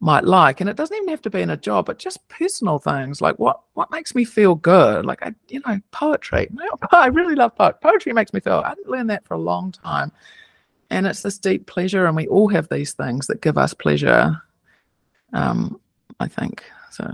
[0.00, 0.60] might like.
[0.60, 3.38] And it doesn't even have to be in a job but just personal things like
[3.38, 5.06] what what makes me feel good?
[5.06, 6.48] Like i you know poetry.
[6.92, 9.72] I really love poetry poetry makes me feel i didn't learn that for a long
[9.72, 10.12] time.
[10.90, 14.40] And it's this deep pleasure and we all have these things that give us pleasure
[15.32, 15.80] um
[16.20, 16.62] i think.
[16.90, 17.10] So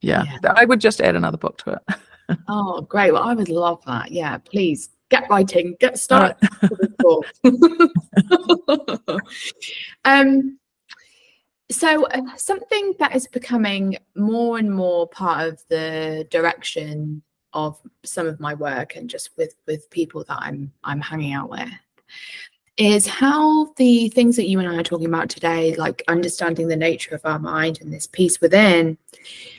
[0.00, 0.52] yeah, yeah.
[0.56, 4.10] i would just add another book to it oh great well i would love that
[4.10, 6.36] yeah please get writing get started
[7.44, 9.20] right.
[10.04, 10.58] um
[11.70, 17.22] so, uh, something that is becoming more and more part of the direction
[17.52, 21.50] of some of my work and just with with people that I'm I'm hanging out
[21.50, 21.68] with
[22.78, 26.76] is how the things that you and I are talking about today, like understanding the
[26.76, 28.96] nature of our mind and this peace within,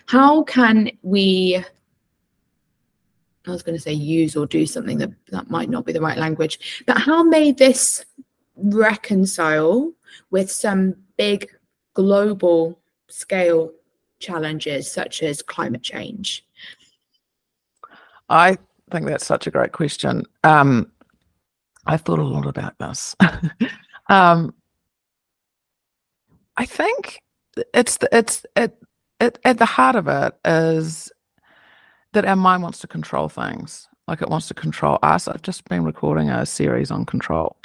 [0.07, 1.63] how can we
[3.47, 6.01] I was going to say use or do something that that might not be the
[6.01, 8.05] right language, but how may this
[8.55, 9.91] reconcile
[10.29, 11.49] with some big
[11.93, 13.71] global scale
[14.19, 16.45] challenges such as climate change?
[18.29, 18.57] I
[18.91, 20.23] think that's such a great question.
[20.43, 20.91] Um,
[21.85, 23.15] I've thought a lot about this.
[24.09, 24.53] um,
[26.57, 27.21] I think
[27.73, 28.77] it's the, it's it,
[29.19, 31.11] it at the heart of it is
[32.13, 33.87] that our mind wants to control things.
[34.07, 35.27] Like it wants to control us.
[35.27, 37.55] I've just been recording a series on control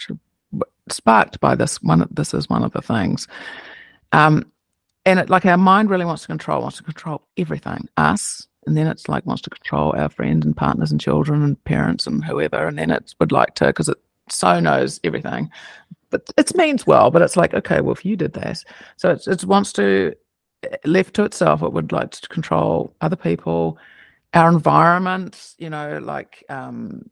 [0.90, 3.26] sparked by this one this is one of the things.
[4.12, 4.50] Um
[5.06, 8.76] and it like our mind really wants to control wants to control everything us and
[8.76, 12.24] then it's like wants to control our friends and partners and children and parents and
[12.24, 13.98] whoever and then it would like to because it
[14.28, 15.50] so knows everything.
[16.10, 18.62] But it means well but it's like okay well if you did that
[18.96, 20.14] so it's, it wants to
[20.84, 23.78] left to itself it would like to control other people.
[24.32, 27.08] Our environment you know like um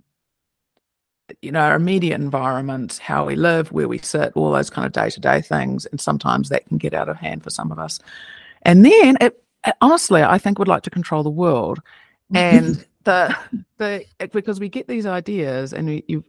[1.41, 4.93] you know our immediate environment how we live where we sit all those kind of
[4.93, 7.99] day-to-day things and sometimes that can get out of hand for some of us.
[8.63, 9.43] And then it
[9.81, 11.81] honestly, I think would like to control the world,
[12.35, 13.37] and the
[13.79, 16.25] the because we get these ideas, and we, you,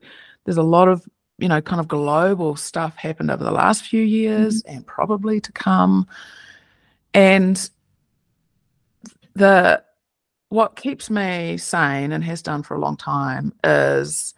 [0.45, 1.05] there's a lot of
[1.37, 4.77] you know kind of global stuff happened over the last few years mm-hmm.
[4.77, 6.07] and probably to come,
[7.13, 7.69] and
[9.35, 9.83] the
[10.49, 14.35] what keeps me sane and has done for a long time is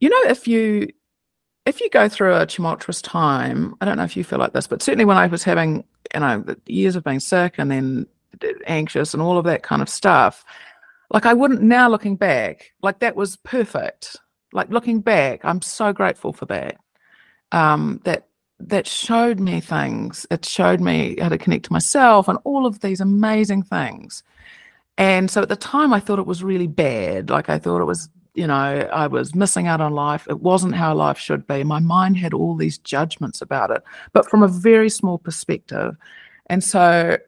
[0.00, 0.88] you know if you
[1.66, 4.66] if you go through a tumultuous time i don't know if you feel like this
[4.66, 8.06] but certainly when i was having you know years of being sick and then
[8.66, 10.46] anxious and all of that kind of stuff
[11.10, 14.16] like i wouldn't now looking back like that was perfect
[14.54, 16.76] like looking back i'm so grateful for that.
[17.52, 18.28] Um that
[18.60, 20.26] that showed me things.
[20.30, 24.22] It showed me how to connect to myself and all of these amazing things.
[24.96, 27.28] And so at the time i thought it was really bad.
[27.28, 30.26] Like i thought it was you know i was missing out on life.
[30.30, 31.64] It wasn't how life should be.
[31.64, 33.82] My mind had all these judgments about it
[34.12, 35.96] but from a very small perspective.
[36.46, 37.18] And so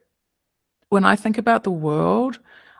[0.89, 2.39] when I think about the world,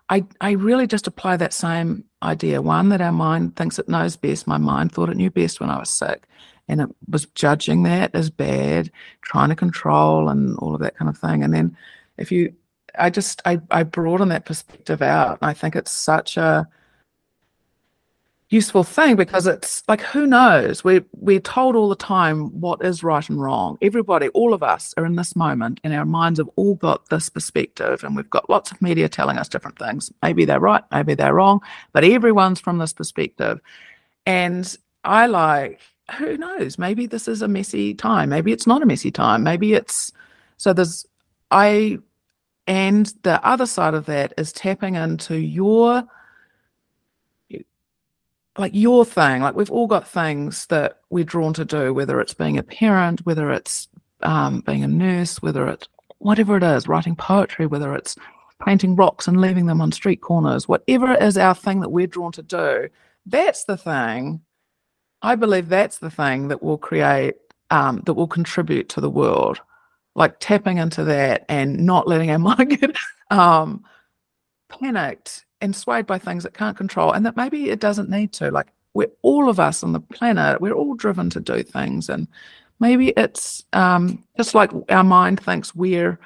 [0.10, 2.62] I, I really just apply that same idea.
[2.62, 4.48] One, that our mind thinks it knows best.
[4.48, 6.28] My mind thought it knew best when I was sick,
[6.68, 8.92] and it was judging that as bad,
[9.22, 11.44] trying to control and all of that kind of thing.
[11.44, 11.78] And then
[12.18, 12.54] if you,
[12.98, 15.40] I just, I, I broaden that perspective out.
[15.42, 16.68] I think it's such a,
[18.50, 20.84] useful thing because it's like who knows?
[20.84, 23.78] We're we're told all the time what is right and wrong.
[23.82, 27.30] Everybody all of us are in this moment and our minds have all got this
[27.30, 30.12] perspective and we've got lots of media telling us different things.
[30.24, 33.60] Maybe they're right maybe they're wrong but everyone's from this perspective.
[34.26, 35.82] And i like
[36.18, 36.78] who knows?
[36.78, 38.30] Maybe this is a messy time.
[38.30, 39.44] Maybe it's not a messy time.
[39.44, 40.14] Maybe it's
[40.56, 41.06] so there's
[41.52, 42.00] i
[42.66, 46.04] and the other side of that is tapping into your
[48.58, 52.34] like your thing like we've all got things that we're drawn to do whether it's
[52.34, 53.88] being a parent whether it's
[54.24, 55.88] um, being a nurse whether it's
[56.20, 58.16] whatever it is writing poetry whether it's
[58.66, 62.32] painting rocks and leaving them on street corners whatever is our thing that we're drawn
[62.32, 62.88] to do
[63.28, 64.42] that's the thing
[65.22, 67.36] i believe that's the thing that will create
[67.70, 69.62] um, that will contribute to the world.
[70.16, 72.96] Like tapping into that and not letting our mind get
[73.30, 73.84] um,
[74.70, 78.52] panicked and swayed by things it can't control and that maybe it doesn't need to.
[78.52, 82.28] Like we're all of us on the planet we're all driven to do things and
[82.80, 86.20] maybe it's um, just like our mind thinks we're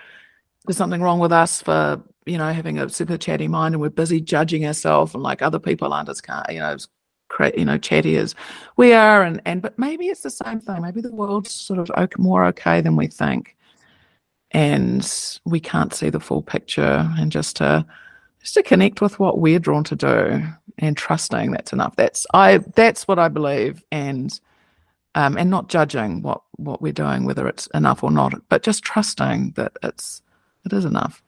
[0.65, 3.89] there's something wrong with us for you know having a super chatty mind and we're
[3.89, 6.77] busy judging ourselves and like other people aren't as you know
[7.55, 8.35] you know chatty as
[8.77, 10.81] we are and and but maybe it's the same thing.
[10.81, 13.55] Maybe the world's sort of more okay than we think
[14.51, 15.09] and
[15.45, 17.85] we can't see the full picture and just to
[18.41, 20.43] just to connect with what we're drawn to do
[20.79, 21.95] and trusting that's enough.
[21.95, 24.37] That's I that's what I believe and
[25.15, 28.83] um, and not judging what what we're doing, whether it's enough or not, but just
[28.83, 30.21] trusting that it's
[30.65, 31.21] it is enough.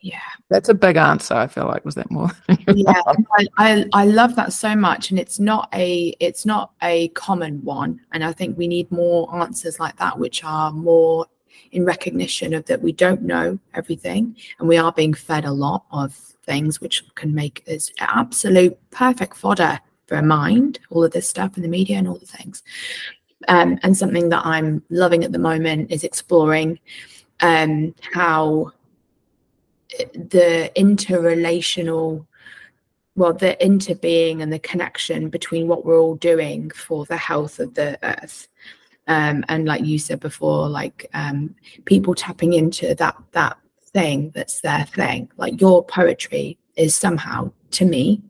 [0.00, 0.18] Yeah,
[0.50, 1.32] that's a big answer.
[1.32, 2.30] I feel like was that more?
[2.68, 7.08] yeah, I, I, I love that so much, and it's not a it's not a
[7.08, 11.26] common one, and I think we need more answers like that, which are more
[11.72, 15.86] in recognition of that we don't know everything, and we are being fed a lot
[15.90, 21.28] of things which can make us absolute perfect fodder for a mind, all of this
[21.28, 22.62] stuff in the media and all the things.
[23.48, 26.78] Um, and something that I'm loving at the moment is exploring
[27.40, 28.72] um, how
[30.14, 32.26] the interrelational,
[33.16, 37.74] well, the interbeing and the connection between what we're all doing for the health of
[37.74, 38.48] the earth.
[39.06, 43.58] Um, and like you said before, like um, people tapping into that that
[43.94, 45.30] thing that's their thing.
[45.36, 48.22] Like your poetry is somehow, to me,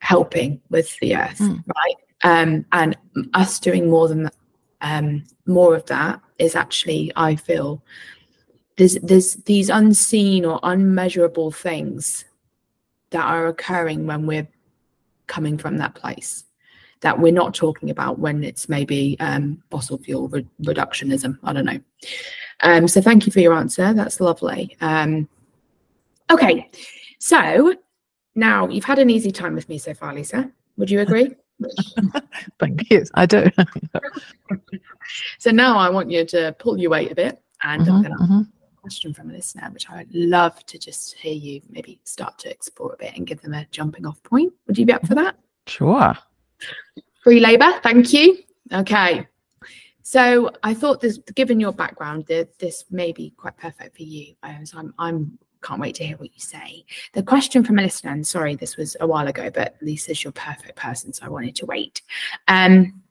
[0.00, 1.62] helping with the earth, mm.
[1.76, 1.96] right?
[2.22, 2.96] Um, and
[3.34, 4.30] us doing more than
[4.80, 7.84] um, more of that is actually, I feel,
[8.76, 12.24] there's there's these unseen or unmeasurable things
[13.10, 14.48] that are occurring when we're
[15.26, 16.44] coming from that place
[17.00, 21.38] that we're not talking about when it's maybe um, fossil fuel re- reductionism.
[21.44, 21.80] I don't know.
[22.60, 23.92] Um, so thank you for your answer.
[23.94, 24.76] That's lovely.
[24.80, 25.28] Um,
[26.30, 26.70] okay,
[27.20, 27.74] So
[28.34, 30.50] now you've had an easy time with me so far, Lisa.
[30.76, 31.34] Would you agree?
[32.58, 33.04] Thank you.
[33.14, 33.50] I do.
[35.38, 38.16] so now I want you to pull your weight a bit and mm-hmm, I'm going
[38.16, 38.40] to mm-hmm.
[38.80, 42.50] question from a listener, which I would love to just hear you maybe start to
[42.50, 44.52] explore a bit and give them a jumping off point.
[44.66, 45.36] Would you be up for that?
[45.66, 46.16] Sure.
[47.22, 47.72] Free labor.
[47.82, 48.38] Thank you.
[48.72, 49.26] Okay.
[50.02, 54.34] So I thought this, given your background, that this may be quite perfect for you.
[54.64, 56.84] So I'm, I'm can't wait to hear what you say.
[57.12, 60.32] The question from a listener, and sorry, this was a while ago, but Lisa's your
[60.32, 62.02] perfect person, so I wanted to wait.
[62.48, 63.02] Um,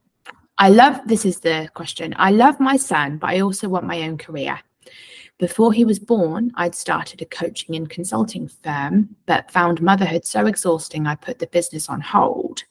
[0.58, 2.14] I love this is the question.
[2.18, 4.60] I love my son, but I also want my own career.
[5.38, 10.48] Before he was born, I'd started a coaching and consulting firm, but found motherhood so
[10.48, 12.64] exhausting I put the business on hold.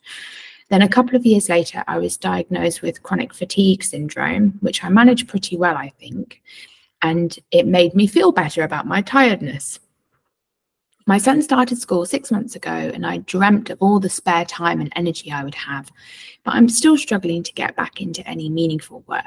[0.69, 4.89] Then, a couple of years later, I was diagnosed with chronic fatigue syndrome, which I
[4.89, 6.43] managed pretty well, I think
[7.03, 9.79] and it made me feel better about my tiredness.
[11.07, 14.81] My son started school six months ago, and I dreamt of all the spare time
[14.81, 15.91] and energy I would have,
[16.45, 19.25] but I'm still struggling to get back into any meaningful work.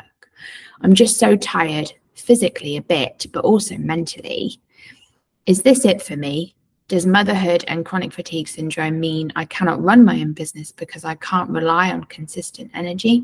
[0.81, 4.59] I'm just so tired, physically a bit, but also mentally.
[5.47, 6.53] Is this it for me?
[6.91, 11.15] Does motherhood and chronic fatigue syndrome mean I cannot run my own business because I
[11.15, 13.23] can't rely on consistent energy?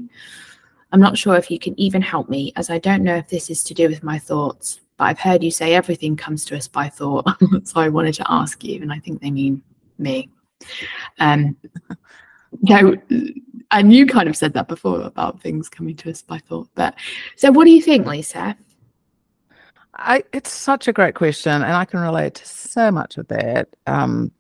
[0.93, 3.49] I'm not sure if you can even help me, as I don't know if this
[3.49, 6.69] is to do with my thoughts, but I've heard you say everything comes to us
[6.69, 7.27] by thought.
[7.65, 9.61] so I wanted to ask you, and I think they mean
[9.97, 10.29] me.
[11.19, 11.57] Um,
[12.61, 12.95] no,
[13.71, 16.69] and you kind of said that before about things coming to us by thought.
[16.73, 16.95] But
[17.35, 18.55] so, what do you think, Lisa?
[19.97, 23.69] I, it's such a great question, and I can relate to so much of that.
[23.87, 24.31] Um,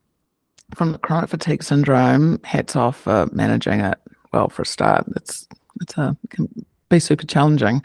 [0.75, 3.97] from the chronic fatigue syndrome, hats off for managing it
[4.33, 5.05] well for a start.
[5.15, 5.47] It's
[5.81, 7.83] it's a it can be super challenging.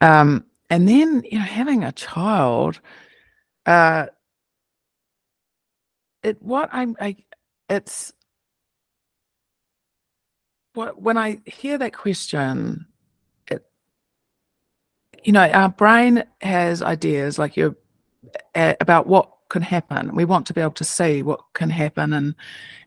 [0.00, 2.80] Um, and then you know having a child,
[3.66, 4.06] uh,
[6.22, 7.16] it what I'm I
[7.68, 8.12] it's
[10.74, 12.86] what when I hear that question,
[15.24, 17.76] you know our brain has ideas like you
[18.54, 20.14] uh, about what can happen.
[20.14, 22.34] We want to be able to see what can happen, and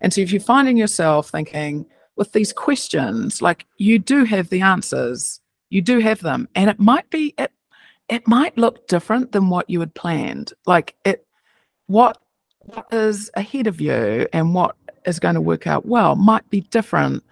[0.01, 4.61] and so if you're finding yourself thinking, with these questions, like you do have the
[4.61, 7.51] answers, you do have them, and it might be it
[8.07, 10.53] it might look different than what you had planned.
[10.65, 11.25] Like it,
[11.87, 12.17] what
[12.59, 14.75] what is ahead of you and what
[15.05, 17.23] is going to work out well might be different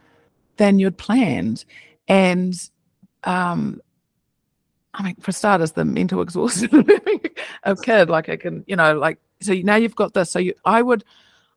[0.58, 1.66] than you'd planned,
[2.08, 2.54] and
[3.24, 3.82] um,
[4.94, 6.86] I mean, for starters, the mental exhaustion
[7.64, 10.32] of kid, like I can, you know, like so now you've got this.
[10.32, 11.04] So you, I would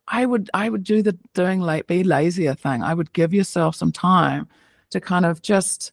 [0.07, 2.83] I would I would do the doing like be lazier thing.
[2.83, 4.47] I would give yourself some time
[4.91, 5.91] to kind of just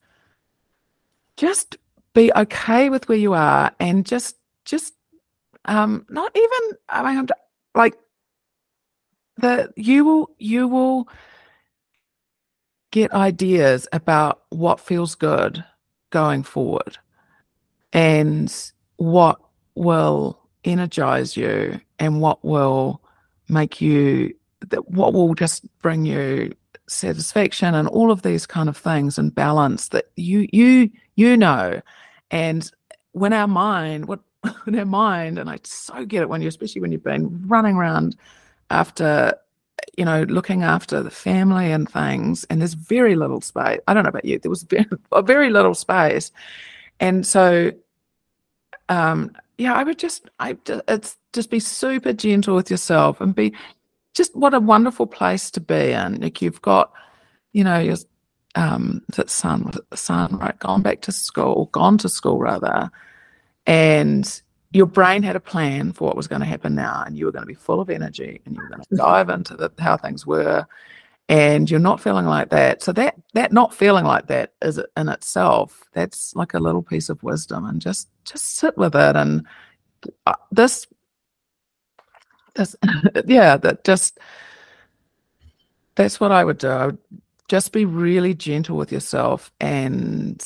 [1.36, 1.76] just
[2.14, 4.94] be okay with where you are and just just
[5.64, 7.28] um not even I mean
[7.74, 7.96] like
[9.36, 11.08] the you will you will
[12.92, 15.64] get ideas about what feels good
[16.10, 16.98] going forward
[17.94, 19.40] and what
[19.76, 23.00] will energize you and what will
[23.48, 24.34] make you
[24.68, 26.52] that what will just bring you
[26.88, 31.80] satisfaction and all of these kind of things and balance that you you you know.
[32.30, 32.70] And
[33.12, 34.20] when our mind what
[34.64, 37.76] when our mind and i so get it when you especially when you've been running
[37.76, 38.16] around
[38.70, 39.34] after
[39.96, 43.80] you know looking after the family and things and there's very little space.
[43.86, 44.86] I don't know about you there was very,
[45.22, 46.32] very little space.
[47.00, 47.72] And so
[48.88, 53.52] um yeah, I would just, I it's just be super gentle with yourself and be
[54.14, 56.20] just what a wonderful place to be in.
[56.20, 56.92] Like you've got,
[57.52, 57.96] you know, your
[58.56, 60.58] um, son, was it the son, right?
[60.58, 62.90] Gone back to school, gone to school rather,
[63.66, 64.40] and
[64.72, 67.32] your brain had a plan for what was going to happen now, and you were
[67.32, 69.96] going to be full of energy, and you were going to dive into the, how
[69.96, 70.66] things were,
[71.28, 72.82] and you're not feeling like that.
[72.82, 77.08] So that that not feeling like that is in itself that's like a little piece
[77.08, 79.16] of wisdom, and just just sit with it.
[79.16, 79.46] And
[80.26, 80.86] uh, this
[82.54, 82.76] this
[83.26, 84.18] yeah, that just
[85.94, 86.68] that's what I would do.
[86.68, 86.98] I would
[87.48, 90.44] just be really gentle with yourself and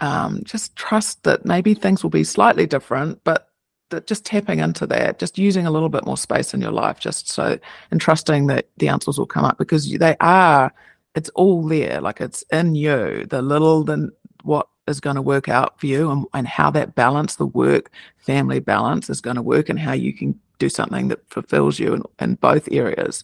[0.00, 3.47] um, just trust that maybe things will be slightly different, but
[3.90, 7.00] that just tapping into that, just using a little bit more space in your life,
[7.00, 7.58] just so
[7.90, 10.72] and trusting that the answers will come up because they are,
[11.14, 14.10] it's all there, like it's in you, the little, the
[14.42, 17.90] what is going to work out for you and, and how that balance, the work
[18.18, 21.94] family balance is going to work and how you can do something that fulfills you
[21.94, 23.22] in, in both areas.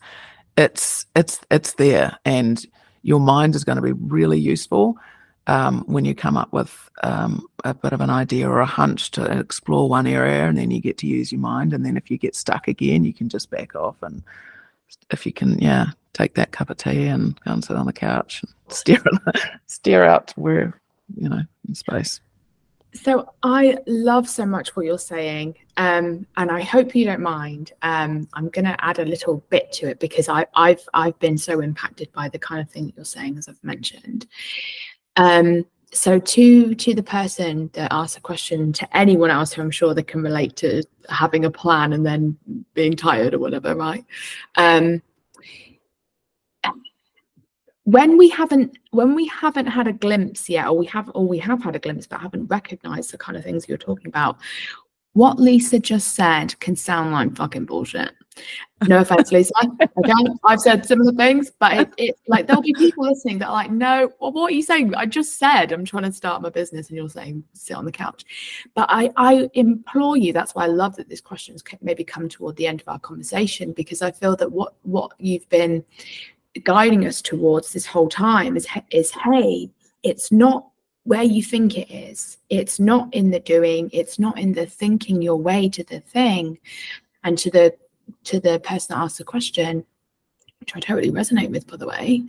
[0.56, 2.64] It's it's it's there and
[3.02, 4.96] your mind is going to be really useful
[5.46, 9.10] um, when you come up with um, a bit of an idea or a hunch
[9.12, 11.72] to explore one area, and then you get to use your mind.
[11.72, 13.96] And then if you get stuck again, you can just back off.
[14.02, 14.22] And
[15.10, 17.92] if you can, yeah, take that cup of tea and go and sit on the
[17.92, 19.02] couch and stare
[19.66, 20.80] stare out where
[21.16, 22.20] you know in space.
[22.94, 27.72] So I love so much what you're saying, um, and I hope you don't mind.
[27.82, 31.36] Um, I'm going to add a little bit to it because I, have I've been
[31.36, 34.28] so impacted by the kind of thing that you're saying, as I've mentioned.
[35.16, 39.70] Um, so to to the person that asked a question, to anyone else who I'm
[39.70, 42.36] sure they can relate to having a plan and then
[42.74, 44.04] being tired or whatever, right?
[44.56, 45.02] Um,
[47.84, 51.38] when we haven't when we haven't had a glimpse yet or we have or we
[51.38, 54.38] have had a glimpse but haven't recognized the kind of things you're talking about
[55.12, 58.12] what lisa just said can sound like fucking bullshit
[58.86, 59.52] no offense lisa.
[60.44, 63.70] I've said similar things but it, it like there'll be people listening that are like
[63.70, 64.94] no what are you saying?
[64.94, 67.92] I just said i'm trying to start my business and you're saying sit on the
[67.92, 68.24] couch.
[68.74, 72.56] But i i implore you that's why i love that this question's maybe come toward
[72.56, 75.84] the end of our conversation because i feel that what what you've been
[76.62, 79.70] guiding us towards this whole time is is hey
[80.02, 80.68] it's not
[81.04, 82.38] where you think it is.
[82.48, 83.90] It's not in the doing.
[83.92, 86.58] It's not in the thinking your way to the thing
[87.22, 87.74] and to the
[88.24, 89.84] to the person that asked the question
[90.60, 92.22] which i totally resonate with by the way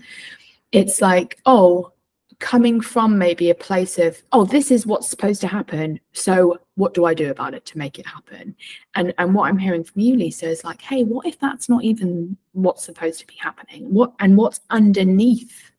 [0.71, 1.91] it's like oh
[2.39, 6.93] coming from maybe a place of oh this is what's supposed to happen so what
[6.93, 8.53] do i do about it to make it happen?
[8.95, 11.83] And and what i'm hearing from you lisa is like hey what if that's not
[11.85, 13.93] even what's supposed to be happening?
[13.93, 15.71] What and what's underneath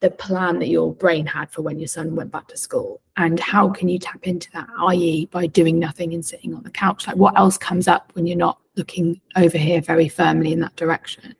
[0.00, 3.38] the plan that your brain had for when your son went back to school and
[3.38, 7.06] how can you tap into that i.e by doing nothing and sitting on the couch
[7.06, 10.74] like what else comes up when you're not looking over here very firmly in that
[10.76, 11.34] direction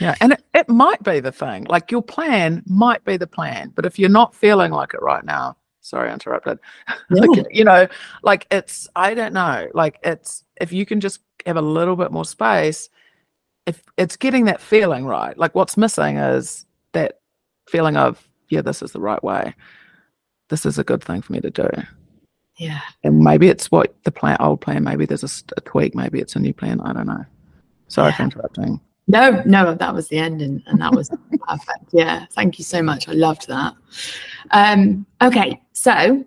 [0.00, 1.64] yeah, and it, it might be the thing.
[1.64, 5.24] Like your plan might be the plan, but if you're not feeling like it right
[5.24, 6.58] now, sorry, I interrupted.
[7.10, 7.20] No.
[7.20, 7.86] like, you know,
[8.22, 9.68] like it's I don't know.
[9.74, 12.88] Like it's if you can just have a little bit more space,
[13.66, 15.36] if it's getting that feeling right.
[15.36, 17.20] Like what's missing is that
[17.68, 19.54] feeling of yeah, this is the right way.
[20.48, 21.68] This is a good thing for me to do.
[22.58, 22.80] Yeah.
[23.02, 24.84] And maybe it's what the plan, old plan.
[24.84, 25.94] Maybe there's a, a tweak.
[25.94, 26.80] Maybe it's a new plan.
[26.82, 27.24] I don't know.
[27.88, 28.16] Sorry yeah.
[28.16, 28.80] for interrupting.
[29.08, 31.10] No, no, that was the end, and, and that was
[31.48, 31.86] perfect.
[31.92, 33.08] Yeah, thank you so much.
[33.08, 33.74] I loved that.
[34.52, 36.24] Um, okay, so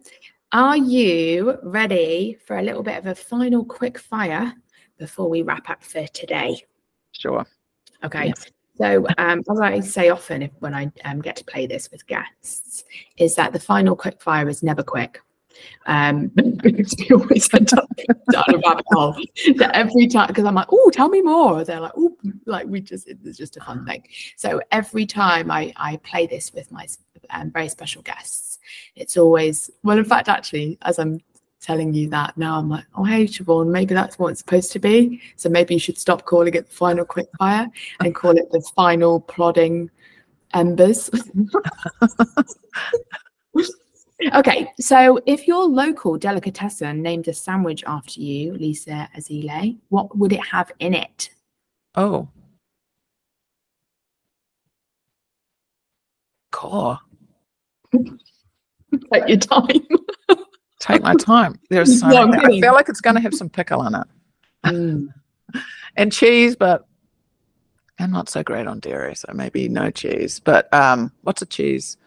[0.52, 4.54] are you ready for a little bit of a final quick fire
[4.98, 6.62] before we wrap up for today?
[7.14, 7.46] Sure.
[8.04, 8.28] Okay.
[8.28, 8.46] Yes.
[8.78, 12.06] So, um, as I say often if, when I um, get to play this with
[12.08, 12.84] guests,
[13.18, 15.22] is that the final quick fire is never quick
[15.86, 16.32] um,
[16.64, 17.88] we always end up
[18.32, 19.16] down a rabbit hole.
[19.56, 21.64] That every time, because I'm like, oh, tell me more.
[21.64, 22.16] They're like, oh,
[22.46, 24.04] like we just, it's just a fun thing.
[24.36, 26.88] So every time I I play this with my
[27.30, 28.60] um, very special guests,
[28.96, 29.98] it's always well.
[29.98, 31.20] In fact, actually, as I'm
[31.66, 34.80] telling you that now, I'm like, oh, hey, Siobhan, maybe that's what it's supposed to
[34.80, 35.22] be.
[35.36, 37.68] So maybe you should stop calling it the final quick fire
[38.02, 39.90] and call it the final plodding
[40.54, 41.10] embers.
[44.34, 50.32] Okay, so if your local delicatessen named a sandwich after you, Lisa Esile, what would
[50.32, 51.30] it have in it?
[51.96, 52.30] Oh.
[56.52, 56.98] Core.
[57.94, 59.86] Take your time.
[60.86, 61.60] Take my time.
[61.72, 64.08] There's so no, I feel like it's going to have some pickle in it.
[64.66, 65.08] Mm.
[65.96, 66.86] and cheese, but
[67.98, 70.40] I'm not so great on dairy, so maybe no cheese.
[70.40, 71.98] But um, what's a cheese?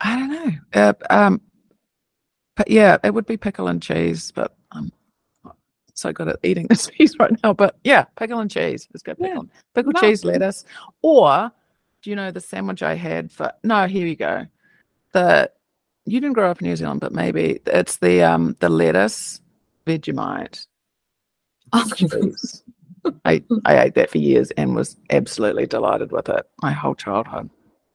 [0.00, 0.52] I don't know.
[0.72, 1.40] Uh, um,
[2.54, 4.92] but yeah, it would be pickle and cheese, but I'm
[5.44, 5.56] not
[5.94, 7.52] so good at eating this piece right now.
[7.54, 8.86] But yeah, pickle and cheese.
[8.94, 9.60] Let's go pickle, yeah.
[9.74, 10.64] pickle cheese, lettuce.
[11.02, 11.50] Or
[12.02, 13.52] do you know the sandwich I had for?
[13.64, 14.46] No, here you go.
[15.12, 15.50] The
[16.06, 19.40] you didn't grow up in New Zealand, but maybe it's the um the lettuce
[19.86, 20.66] Vegemite.
[21.72, 21.90] Oh,
[23.24, 27.50] I, I ate that for years and was absolutely delighted with it my whole childhood.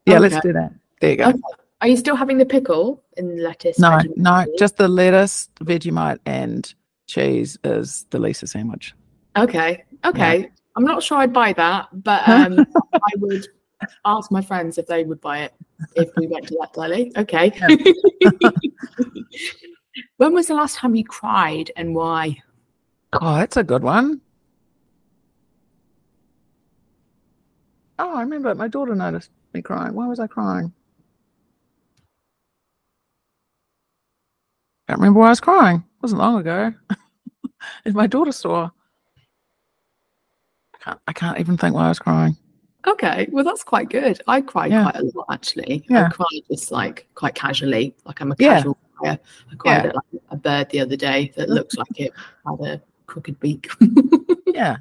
[0.06, 0.22] Yeah, okay.
[0.22, 0.74] let's do that.
[1.00, 1.30] There you go.
[1.30, 1.40] Okay.
[1.82, 3.80] Are you still having the pickle in lettuce?
[3.80, 6.72] No, no, just the lettuce, Vegemite, and
[7.08, 8.94] cheese is the Lisa sandwich.
[9.36, 10.40] Okay, okay.
[10.42, 10.48] Yeah.
[10.76, 13.48] I'm not sure I'd buy that, but um, I would
[14.06, 15.54] ask my friends if they would buy it
[15.96, 17.12] if we went to that deli.
[17.18, 17.52] Okay.
[20.18, 22.38] When was the last time you cried and why?
[23.14, 24.22] Oh, that's a good one.
[28.00, 29.94] Oh, I remember my daughter noticed me crying.
[29.94, 30.74] Why was I crying?
[34.88, 35.78] I can't remember why I was crying.
[35.78, 36.74] It wasn't long ago.
[37.86, 38.70] in my daughter saw.
[40.74, 42.38] I can't, I can't even think why I was crying.
[42.88, 44.22] Okay, well that's quite good.
[44.28, 44.84] I cry Yeah.
[44.84, 45.86] quite a lot actually.
[45.90, 46.06] Yeah.
[46.08, 48.56] I cry just like quite casually, like I'm a Yeah.
[48.56, 49.20] casual crier.
[49.52, 49.90] I cried Yeah.
[49.90, 51.54] at like a bird the other day that oh.
[51.54, 52.12] looks like it
[52.46, 53.70] had a crooked beak.
[54.48, 54.78] Yeah,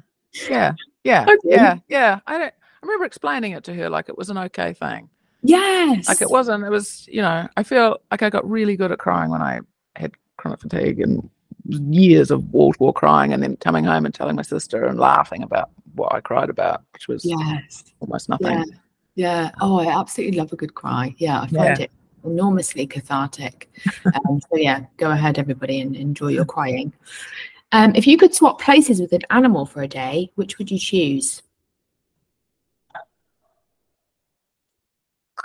[0.49, 0.73] yeah,
[1.03, 1.37] yeah, Okay.
[1.45, 2.19] yeah, yeah.
[2.27, 2.53] I don't.
[2.53, 5.09] I remember explaining it to her like it was an okay thing.
[5.43, 6.07] yes.
[6.07, 6.63] Like it wasn't.
[6.63, 7.07] It was.
[7.07, 7.47] You know.
[7.55, 9.59] I feel like I got really good at crying when I
[9.95, 11.29] had chronic fatigue and
[11.67, 14.99] years of wall to wall crying, and then coming home and telling my sister and
[14.99, 17.83] laughing about what I cried about, which was Yes.
[17.99, 18.57] almost nothing.
[18.57, 18.63] Yeah.
[19.15, 19.51] Yeah.
[19.59, 21.13] Oh, I absolutely love a good cry.
[21.17, 21.91] Yeah, I find it
[22.23, 23.69] enormously cathartic.
[24.13, 26.93] um, so yeah, go ahead, everybody, and enjoy your crying.
[27.73, 30.79] Um, if you could swap places with an animal for a day, which would you
[30.79, 31.41] choose?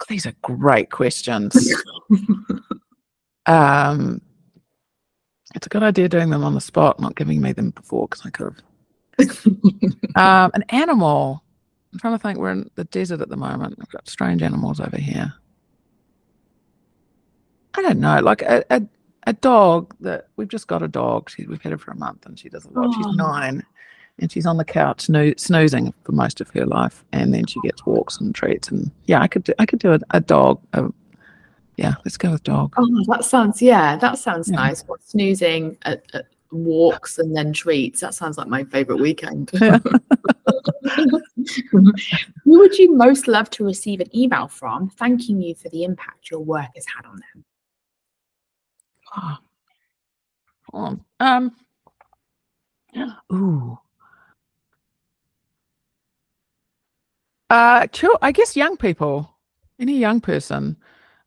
[0.09, 1.75] These are great questions.
[3.47, 4.21] um,
[5.55, 8.27] it's a good idea doing them on the spot, not giving me them before because
[8.27, 8.63] I could have.
[10.17, 11.43] Um, an animal.
[11.93, 12.39] I'm trying to think.
[12.39, 13.77] We're in the desert at the moment.
[13.79, 15.33] We've got strange animals over here.
[17.75, 18.83] I don't know, like a a,
[19.27, 21.29] a dog that we've just got a dog.
[21.31, 22.73] She, we've had her for a month, and she doesn't.
[22.75, 22.91] Oh.
[22.95, 23.63] She's nine,
[24.19, 27.61] and she's on the couch snoo- snoozing for most of her life, and then she
[27.61, 28.69] gets walks and treats.
[28.69, 30.61] And yeah, I could do I could do a, a dog.
[30.73, 30.91] A,
[31.77, 32.73] yeah, let's go with dog.
[32.79, 34.57] Oh, that sounds yeah, that sounds Yeah.
[34.57, 34.83] nice.
[34.87, 35.77] What snoozing
[36.51, 38.01] walks and then treats.
[38.01, 39.51] That sounds like my favorite weekend.
[41.71, 41.93] Who
[42.45, 46.41] would you most love to receive an email from thanking you for the impact your
[46.41, 47.45] work has had on them?
[50.73, 50.99] Oh.
[51.21, 51.53] Um.
[53.33, 53.79] Ooh.
[57.49, 58.19] Uh, chill.
[58.23, 59.31] I guess young people,
[59.79, 60.77] any young person,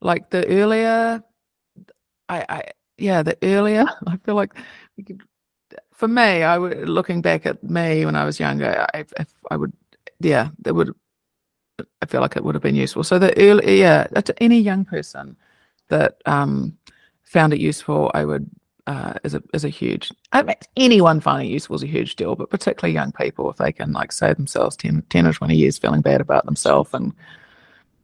[0.02, 1.24] like the earlier,
[2.28, 2.64] I, I,
[2.98, 3.86] yeah, the earlier.
[4.08, 4.54] I feel like.
[5.94, 8.88] For me, I would looking back at me when I was younger.
[8.94, 9.74] I, if I would,
[10.20, 10.94] yeah, that would.
[12.02, 13.04] I feel like it would have been useful.
[13.04, 15.38] So the early, yeah, to any young person
[15.90, 16.78] that um
[17.24, 18.50] found it useful, I would
[18.88, 20.12] uh, is a is a huge.
[20.32, 23.58] I mean, anyone finding it useful is a huge deal, but particularly young people, if
[23.58, 27.14] they can like save themselves 10, 10 or twenty years feeling bad about themselves and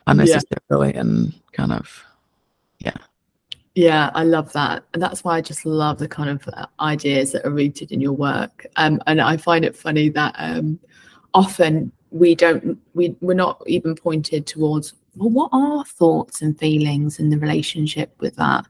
[0.06, 2.06] unnecessarily and kind of
[2.80, 2.98] Yeah,
[4.14, 4.84] I love that.
[4.94, 8.00] And that's why I just love the kind of uh, ideas that are rooted in
[8.00, 8.66] your work.
[8.78, 10.80] Um, and I find it funny that um,
[11.34, 17.20] often we don't, we, we're not even pointed towards, well, what are thoughts and feelings
[17.20, 18.66] and the relationship with that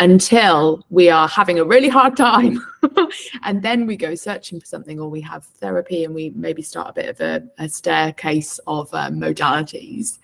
[0.00, 2.60] until we are having a really hard time.
[3.44, 6.88] and then we go searching for something or we have therapy and we maybe start
[6.88, 10.18] a bit of a, a staircase of um, modalities,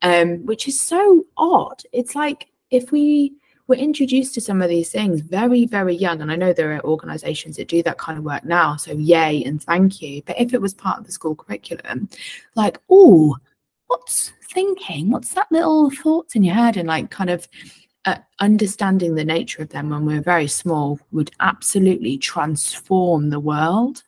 [0.00, 1.82] um, which is so odd.
[1.92, 3.34] It's like if we,
[3.68, 6.20] we're introduced to some of these things very, very young.
[6.20, 8.76] And I know there are organizations that do that kind of work now.
[8.76, 10.22] So, yay and thank you.
[10.22, 12.08] But if it was part of the school curriculum,
[12.54, 13.36] like, oh,
[13.88, 15.10] what's thinking?
[15.10, 16.76] What's that little thoughts in your head?
[16.76, 17.48] And like, kind of
[18.04, 24.04] uh, understanding the nature of them when we're very small would absolutely transform the world.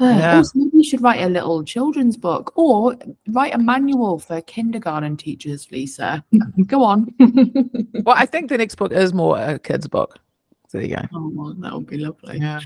[0.00, 0.36] Uh, Yeah.
[0.38, 2.96] Also, maybe you should write a little children's book or
[3.28, 6.24] write a manual for kindergarten teachers, Lisa.
[6.66, 7.14] Go on.
[8.04, 10.18] well, I think the next book is more a kid's book.
[10.68, 11.02] So there you go.
[11.14, 12.38] Oh, well, that would be lovely.
[12.38, 12.60] Yeah.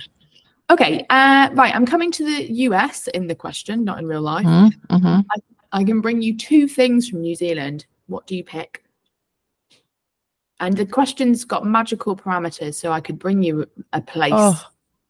[0.71, 1.75] Okay, uh, right.
[1.75, 4.47] I'm coming to the US in the question, not in real life.
[4.47, 5.21] Mm-hmm.
[5.73, 7.87] I can bring you two things from New Zealand.
[8.07, 8.85] What do you pick?
[10.61, 14.61] And the question's got magical parameters, so I could bring you a place Oh,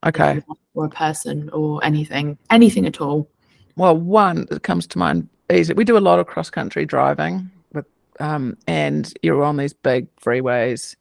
[0.07, 0.43] okay.
[0.75, 3.29] or a person or anything, anything at all.
[3.77, 6.85] Well, one that comes to mind is that we do a lot of cross country
[6.85, 7.87] driving with
[8.21, 10.97] um and you're on these big freeways.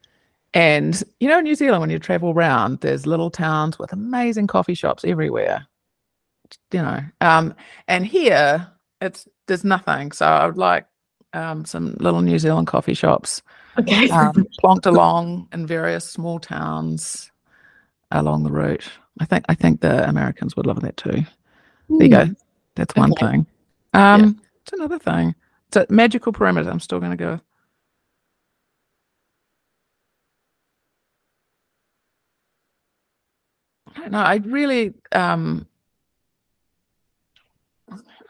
[0.53, 4.47] And you know, in New Zealand, when you travel around, there's little towns with amazing
[4.47, 5.67] coffee shops everywhere.
[6.71, 7.53] You know, um,
[7.87, 8.67] and here
[9.01, 10.11] it's there's nothing.
[10.11, 10.85] So I would like
[11.33, 13.41] um, some little New Zealand coffee shops
[13.77, 14.09] Okay.
[14.09, 14.33] um,
[14.63, 17.31] plonked along in various small towns
[18.11, 18.87] along the route.
[19.19, 21.23] I think I think the Americans would love that too.
[21.89, 22.35] There you go.
[22.75, 23.25] That's one Okay.
[23.27, 23.47] thing.
[23.93, 25.33] Um, It's another thing.
[25.67, 26.69] It's a magical perimeter.
[26.69, 27.39] I'm still going to go.
[33.95, 34.19] I don't know.
[34.19, 34.93] I really.
[35.11, 35.67] Um,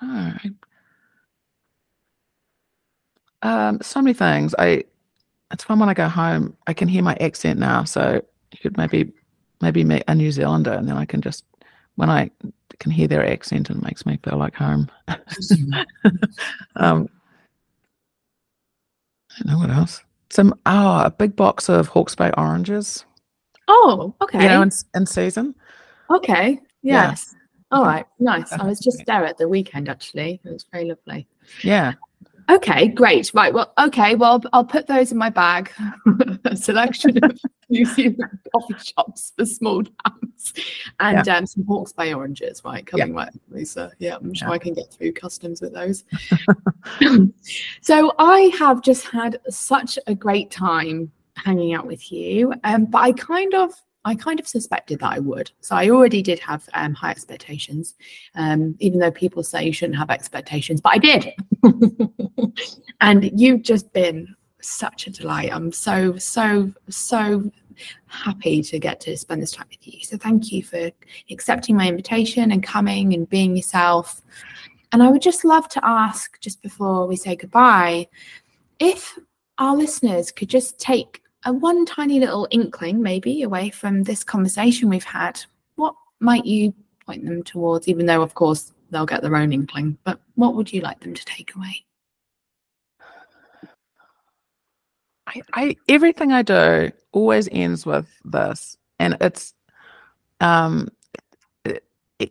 [0.02, 0.52] I-
[3.44, 4.56] um, so many things.
[4.58, 4.84] I.
[5.52, 6.58] It's fun when I go home.
[6.68, 8.22] I can hear my accent now, so
[8.52, 9.14] you could maybe
[9.62, 11.44] maybe meet a New Zealander, and then I can just
[11.96, 12.30] when I
[12.80, 14.90] can hear their accent, it makes me feel like home.
[16.76, 17.10] um,
[19.32, 20.04] I don't know what else.
[20.30, 23.06] Some oh, a big box of Hawke's Bay oranges.
[23.68, 24.44] Oh, okay.
[24.44, 25.56] You know, in, in season.
[26.10, 26.60] okay.
[26.84, 27.10] Yeah.
[27.10, 27.36] Yes.
[27.70, 28.54] All right, nice.
[28.54, 30.40] I was just there at the weekend actually.
[30.46, 31.28] It was very lovely.
[31.64, 31.94] Yeah.
[32.50, 33.30] Okay, great.
[33.34, 33.54] Right.
[33.54, 34.16] Well, okay.
[34.16, 35.70] Well, I'll put those in my bag.
[36.56, 37.38] Selection of
[37.70, 40.54] New Zealand coffee shops for small towns
[41.00, 41.38] and yeah.
[41.38, 42.86] um, some Hawke's Bay oranges, right?
[42.86, 43.26] Coming yeah.
[43.26, 43.92] with Lisa.
[44.00, 44.54] Yeah, I'm sure yeah.
[44.54, 46.04] I can get through customs with those.
[47.82, 52.54] so I have just had such a great time hanging out with you.
[52.64, 53.74] Um, but I kind of
[54.08, 55.52] I kind of suspected that I would.
[55.60, 57.96] So I already did have um, high expectations,
[58.36, 61.34] um, even though people say you shouldn't have expectations, but I did.
[63.02, 65.54] and you've just been such a delight.
[65.54, 67.52] I'm so, so, so
[68.08, 70.04] happy to get to spend this time with you.
[70.04, 70.92] So thank you for
[71.30, 74.22] accepting my invitation and coming and being yourself.
[74.92, 78.08] And I would just love to ask, just before we say goodbye,
[78.80, 79.18] if
[79.58, 84.90] our listeners could just take a one tiny little inkling, maybe away from this conversation
[84.90, 85.40] we've had,
[85.76, 86.74] what might you
[87.06, 87.88] point them towards?
[87.88, 91.14] Even though, of course, they'll get their own inkling, but what would you like them
[91.14, 91.84] to take away?
[95.28, 99.54] I, I everything I do always ends with this, and it's
[100.40, 100.90] um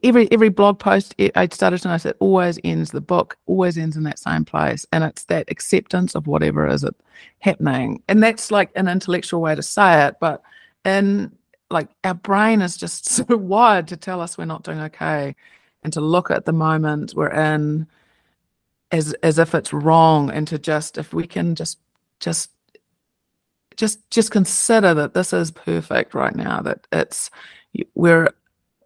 [0.03, 3.97] every every blog post I started to notice it always ends the book always ends
[3.97, 6.95] in that same place, and it's that acceptance of whatever is it
[7.41, 10.43] happening, and that's like an intellectual way to say it, but
[10.85, 11.33] in
[11.71, 15.37] like our brain is just so wired to tell us we're not doing okay,
[15.83, 17.87] and to look at the moment we're in
[18.91, 21.79] as as if it's wrong, and to just if we can just
[22.21, 22.51] just
[23.77, 27.31] just just consider that this is perfect right now that it's
[27.95, 28.31] we're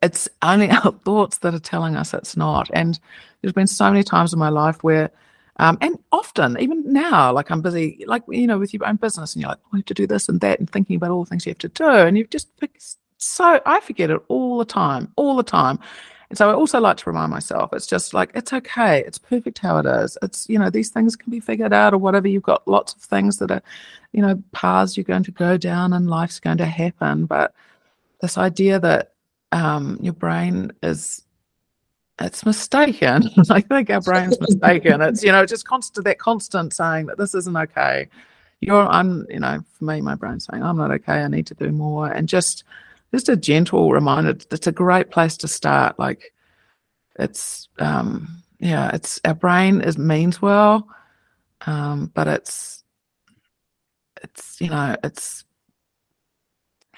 [0.03, 2.70] it's only our thoughts that are telling us it's not.
[2.72, 2.99] And
[3.41, 5.11] there's been so many times in my life where,
[5.57, 9.34] um, and often, even now, like I'm busy, like, you know, with your own business
[9.34, 11.24] and you're like, oh, I have to do this and that and thinking about all
[11.24, 11.84] the things you have to do.
[11.84, 12.49] And you've just,
[13.18, 15.78] so I forget it all the time, all the time.
[16.31, 19.03] And so I also like to remind myself, it's just like, it's okay.
[19.05, 20.16] It's perfect how it is.
[20.22, 22.28] It's, you know, these things can be figured out or whatever.
[22.28, 23.62] You've got lots of things that are,
[24.12, 27.26] you know, paths you're going to go down and life's going to happen.
[27.26, 27.53] But
[28.20, 29.12] this idea that
[29.53, 31.24] um, your brain is
[32.20, 33.31] it's mistaken.
[33.51, 35.01] I think our brain's mistaken.
[35.03, 38.09] It's you know just constant that constant saying that this isn't okay.
[38.61, 41.22] You're I'm you know for me my brain's saying I'm not okay.
[41.22, 42.64] I need to do more and just
[43.12, 44.36] just a gentle reminder.
[44.50, 45.98] It's a great place to start.
[45.98, 46.32] Like
[47.18, 48.28] it's um
[48.61, 50.88] yeah it's our brain is means well,
[51.66, 52.84] um but it's
[54.22, 55.44] it's you know it's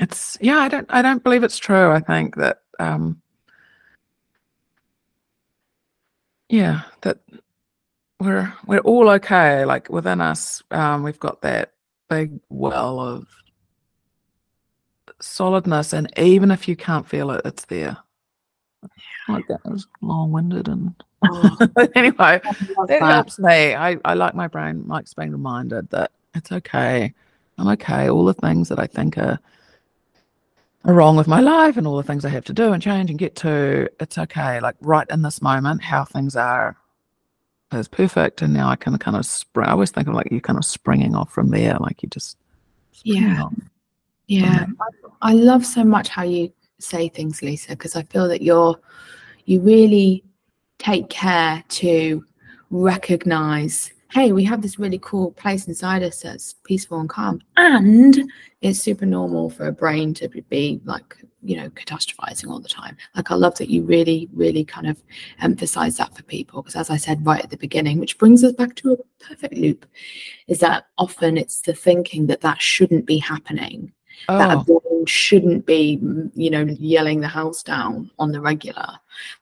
[0.00, 3.20] it's yeah i don't i don't believe it's true i think that um
[6.48, 7.20] yeah that
[8.20, 11.72] we're we're all okay like within us um we've got that
[12.08, 13.26] big well of
[15.22, 17.96] solidness and even if you can't feel it it's there
[19.28, 20.94] like that was long-winded and
[21.24, 21.56] oh.
[21.94, 26.50] anyway that, that helps me I, I like my brain likes being reminded that it's
[26.50, 27.12] okay
[27.58, 29.38] i'm okay all the things that i think are
[30.84, 33.10] are wrong with my life and all the things I have to do and change
[33.10, 34.60] and get to, it's okay.
[34.60, 36.76] Like right in this moment, how things are
[37.72, 38.42] is perfect.
[38.42, 39.68] And now I can kind of spring.
[39.68, 42.36] I always think of like you kind of springing off from there, like you just.
[43.04, 43.48] Yeah.
[44.26, 44.66] Yeah.
[45.22, 48.78] I, I love so much how you say things, Lisa, because I feel that you're,
[49.44, 50.24] you really
[50.78, 52.24] take care to
[52.70, 57.40] recognize hey, we have this really cool place inside us that's peaceful and calm.
[57.56, 62.68] And it's super normal for a brain to be like, you know, catastrophizing all the
[62.68, 62.96] time.
[63.16, 65.02] Like, I love that you really, really kind of
[65.40, 66.60] emphasize that for people.
[66.60, 69.54] Because as I said right at the beginning, which brings us back to a perfect
[69.54, 69.86] loop,
[70.46, 73.92] is that often it's the thinking that that shouldn't be happening.
[74.28, 74.38] Oh.
[74.38, 74.80] That a oh.
[74.80, 75.98] brain shouldn't be,
[76.34, 78.86] you know, yelling the house down on the regular.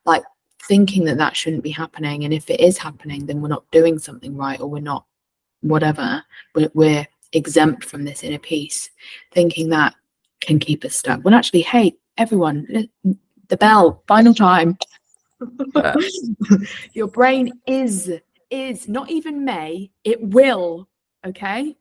[0.05, 0.22] Like
[0.70, 3.98] thinking that that shouldn't be happening and if it is happening then we're not doing
[3.98, 5.05] something right or we're not
[5.62, 6.22] whatever
[6.55, 8.90] we're, we're exempt from this inner peace
[9.32, 9.97] thinking that
[10.40, 12.88] can keep us stuck when actually hey everyone
[13.48, 14.78] the bell final time
[16.92, 18.12] your brain is
[18.51, 20.86] is not even may it will
[21.26, 21.76] okay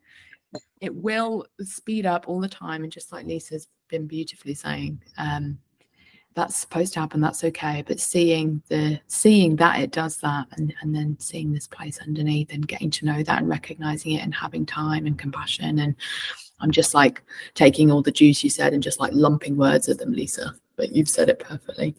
[0.82, 5.58] it will speed up all the time and just like lisa's been beautifully saying um
[6.36, 10.74] that's supposed to happen that's okay but seeing the seeing that it does that and
[10.82, 14.34] and then seeing this place underneath and getting to know that and recognizing it and
[14.34, 15.96] having time and compassion and
[16.62, 17.24] i'm just like
[17.56, 20.96] taking all the juice you said and just like lumping words at them lisa but
[20.96, 21.94] you've said it perfectly.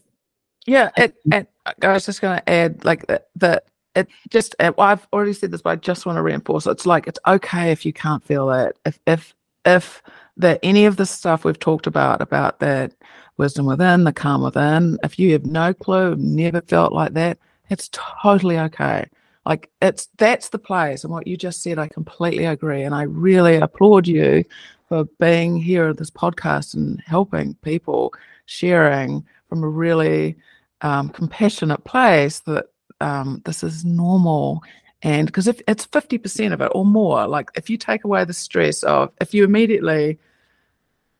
[0.66, 1.47] Yeah it, and
[1.82, 3.65] i was just going to add like that that
[4.01, 6.70] it just well, i've already said this but i just want to reinforce it.
[6.70, 10.02] it's like it's okay if you can't feel it if if if
[10.36, 12.93] that any of the stuff we've talked about about that
[13.40, 17.39] wisdom within, the calm within, if you have no clue, never felt like that,
[17.70, 19.09] it's totally okay.
[19.47, 21.02] Like it's that's the place.
[21.02, 22.82] And what you just said, I completely agree.
[22.82, 24.44] And I really applaud you
[24.89, 28.12] for being here at this podcast and helping people
[28.44, 30.36] sharing from a really
[30.82, 32.66] um, compassionate place that
[33.01, 34.62] um, this is normal.
[35.02, 38.35] And because if it's 50% of it or more, like if you take away the
[38.35, 40.18] stress of, if you immediately,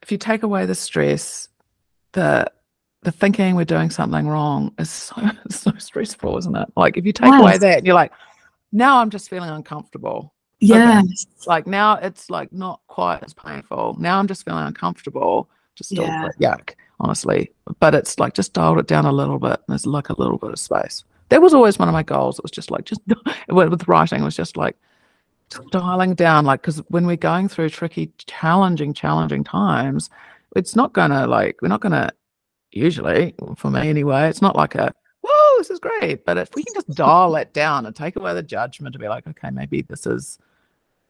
[0.03, 1.49] if you take away the stress,
[2.13, 2.51] the
[3.03, 5.15] the thinking we're doing something wrong is so
[5.49, 6.67] so stressful, isn't it?
[6.75, 7.41] Like if you take yes.
[7.41, 8.11] away that, you're like,
[8.71, 10.33] now I'm just feeling uncomfortable.
[10.59, 11.01] Yeah.
[11.47, 13.95] Like now it's like not quite as painful.
[13.99, 15.49] Now I'm just feeling uncomfortable.
[15.73, 16.27] Just yeah.
[16.39, 17.51] yuck, honestly.
[17.79, 19.53] But it's like just dialed it down a little bit.
[19.53, 21.03] and There's like a little bit of space.
[21.31, 22.37] That was always one of my goals.
[22.37, 23.01] It was just like just
[23.47, 24.75] with writing, it was just like
[25.71, 26.43] dialing down.
[26.43, 30.09] Like because when we're going through tricky, challenging, challenging times,
[30.57, 32.11] it's not gonna like we're not gonna
[32.71, 34.27] usually for me anyway.
[34.27, 36.25] It's not like a whoa, this is great.
[36.25, 39.07] But if we can just dial it down and take away the judgment to be
[39.07, 40.37] like, okay, maybe this is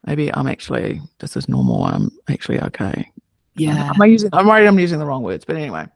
[0.06, 1.82] maybe I'm actually this is normal.
[1.82, 3.10] I'm actually okay.
[3.56, 3.90] Yeah.
[3.92, 4.30] I'm, I using?
[4.32, 5.88] I'm worried I'm using the wrong words, but anyway.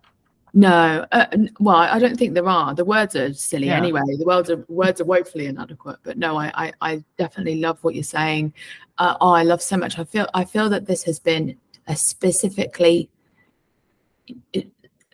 [0.57, 1.27] No, uh,
[1.61, 2.75] well, I don't think there are.
[2.75, 3.77] The words are silly yeah.
[3.77, 4.01] anyway.
[4.17, 5.99] The words are words are woefully inadequate.
[6.03, 8.55] But no, I I, I definitely love what you're saying.
[8.97, 9.99] Uh, oh, I love so much.
[9.99, 11.59] I feel I feel that this has been
[11.89, 13.11] a specifically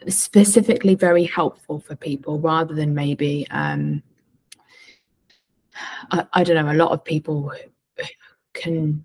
[0.07, 4.01] specifically very helpful for people rather than maybe um,
[6.13, 7.53] I, I don't know a lot of people
[8.55, 9.05] can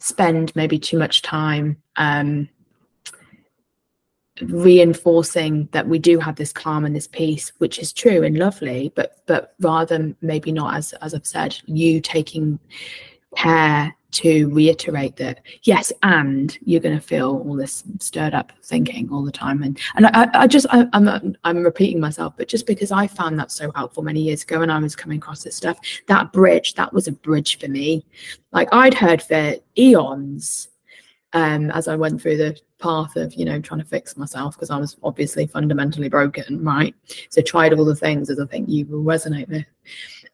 [0.00, 2.48] spend maybe too much time um,
[4.42, 8.92] reinforcing that we do have this calm and this peace which is true and lovely
[8.94, 12.58] but but rather maybe not as as i've said you taking
[13.36, 19.10] care to reiterate that yes and you're going to feel all this stirred up thinking
[19.12, 19.62] all the time.
[19.62, 23.06] And and i, I just I, am I'm, I'm repeating myself but just because i
[23.06, 26.32] found that so helpful many years ago when i was coming across this stuff that
[26.32, 28.04] bridge that was a bridge for me.
[28.52, 30.68] Like i'd heard for eons
[31.34, 34.70] um as i went through the path of you know trying to fix myself because
[34.70, 36.94] i was obviously fundamentally broken right
[37.28, 39.66] so tried all the things as i think you will resonate with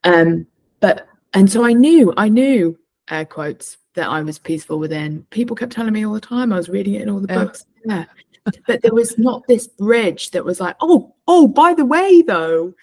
[0.04, 0.46] um
[0.80, 2.78] but and so i knew i knew
[3.10, 5.24] air quotes that I was peaceful within.
[5.30, 6.52] People kept telling me all the time.
[6.52, 7.64] I was reading it in all the books.
[7.86, 8.04] Yeah.
[8.66, 12.74] but there was not this bridge that was like, oh, oh, by the way, though,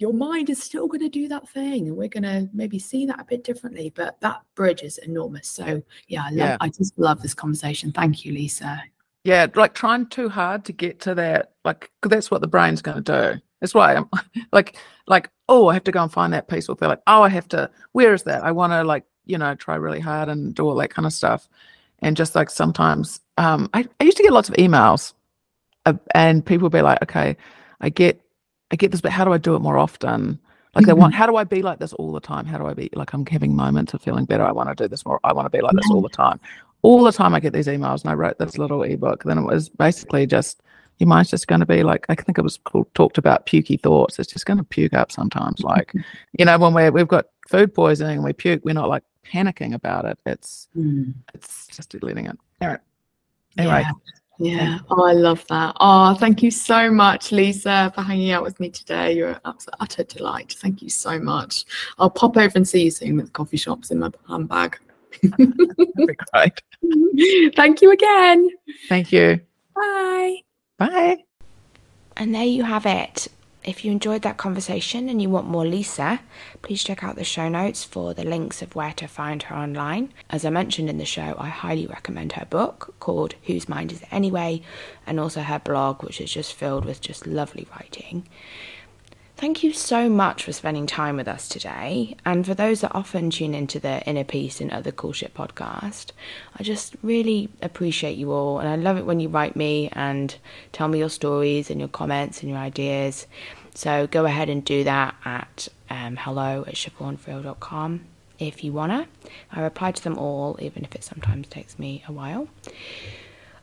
[0.00, 3.06] your mind is still going to do that thing, and we're going to maybe see
[3.06, 3.92] that a bit differently.
[3.94, 5.48] But that bridge is enormous.
[5.48, 6.36] So yeah, I love.
[6.36, 6.56] Yeah.
[6.60, 7.92] I just love this conversation.
[7.92, 8.82] Thank you, Lisa.
[9.24, 13.02] Yeah, like trying too hard to get to that, like that's what the brain's going
[13.02, 13.40] to do.
[13.60, 14.08] That's why I'm
[14.52, 16.98] like, like, oh, I have to go and find that peace or feel feeling.
[17.06, 17.70] Oh, I have to.
[17.92, 18.42] Where is that?
[18.42, 21.12] I want to like you know, try really hard and do all that kind of
[21.12, 21.48] stuff.
[22.00, 25.12] And just like sometimes, um, I, I used to get lots of emails,
[25.86, 27.36] uh, and people would be like, "Okay,
[27.80, 28.20] I get,
[28.70, 30.38] I get this, but how do I do it more often?"
[30.74, 31.18] Like they want, mm-hmm.
[31.18, 32.46] how do I be like this all the time?
[32.46, 34.44] How do I be like I'm having moments of feeling better?
[34.44, 35.18] I want to do this more.
[35.24, 36.38] I want to be like this all the time.
[36.82, 39.24] All the time I get these emails, and I wrote this little ebook.
[39.24, 40.62] Then it was basically just
[40.98, 43.80] your mind's just going to be like I think it was called talked about pukey
[43.80, 44.18] thoughts.
[44.18, 45.60] It's just going to puke up sometimes.
[45.60, 45.92] Like
[46.38, 49.74] you know when we we've got food poisoning and we puke, we're not like panicking
[49.74, 50.18] about it.
[50.24, 51.12] It's mm.
[51.34, 52.38] it's just letting it.
[52.60, 52.78] Anyway.
[53.58, 53.82] anyway.
[53.82, 54.19] Yeah.
[54.42, 54.78] Yeah.
[54.90, 55.76] Oh, I love that.
[55.80, 59.12] Oh, thank you so much, Lisa, for hanging out with me today.
[59.12, 60.56] You're an utter delight.
[60.58, 61.66] Thank you so much.
[61.98, 64.78] I'll pop over and see you soon with coffee shops in my handbag.
[65.20, 66.62] great.
[67.54, 68.48] Thank you again.
[68.88, 69.40] Thank you.
[69.76, 70.36] Bye.
[70.78, 71.18] Bye.
[72.16, 73.28] And there you have it.
[73.62, 76.20] If you enjoyed that conversation and you want more Lisa,
[76.62, 80.14] please check out the show notes for the links of where to find her online.
[80.30, 84.00] As I mentioned in the show, I highly recommend her book called Whose Mind Is
[84.00, 84.62] It Anyway,
[85.06, 88.26] and also her blog, which is just filled with just lovely writing.
[89.40, 92.14] Thank you so much for spending time with us today.
[92.26, 96.10] And for those that often tune into the Inner Peace and Other Cool Shit podcast,
[96.58, 98.58] I just really appreciate you all.
[98.58, 100.36] And I love it when you write me and
[100.72, 103.26] tell me your stories and your comments and your ideas.
[103.74, 108.04] So go ahead and do that at um, hello at siobhanfriel.com
[108.38, 109.08] if you wanna.
[109.50, 112.46] I reply to them all, even if it sometimes takes me a while.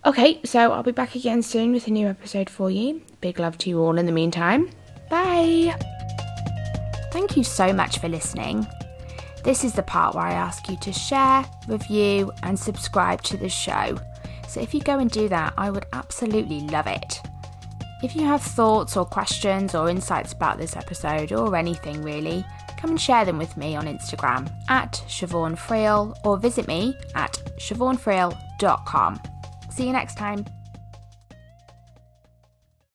[0.04, 3.04] Okay, so I'll be back again soon with a new episode for you.
[3.22, 4.72] Big love to you all in the meantime.
[5.10, 5.76] Bye!
[7.12, 8.68] Thank you so much for listening.
[9.44, 13.50] This is the part where I ask you to share, review, and subscribe to the
[13.50, 13.98] show.
[14.48, 17.22] So if you go and do that, I would absolutely love it.
[18.04, 22.46] If you have thoughts or questions or insights about this episode or anything really,
[22.78, 27.34] come and share them with me on Instagram at Siobhan Friel or visit me at
[27.58, 29.22] siobhanfriel.com.
[29.70, 30.46] See you next time.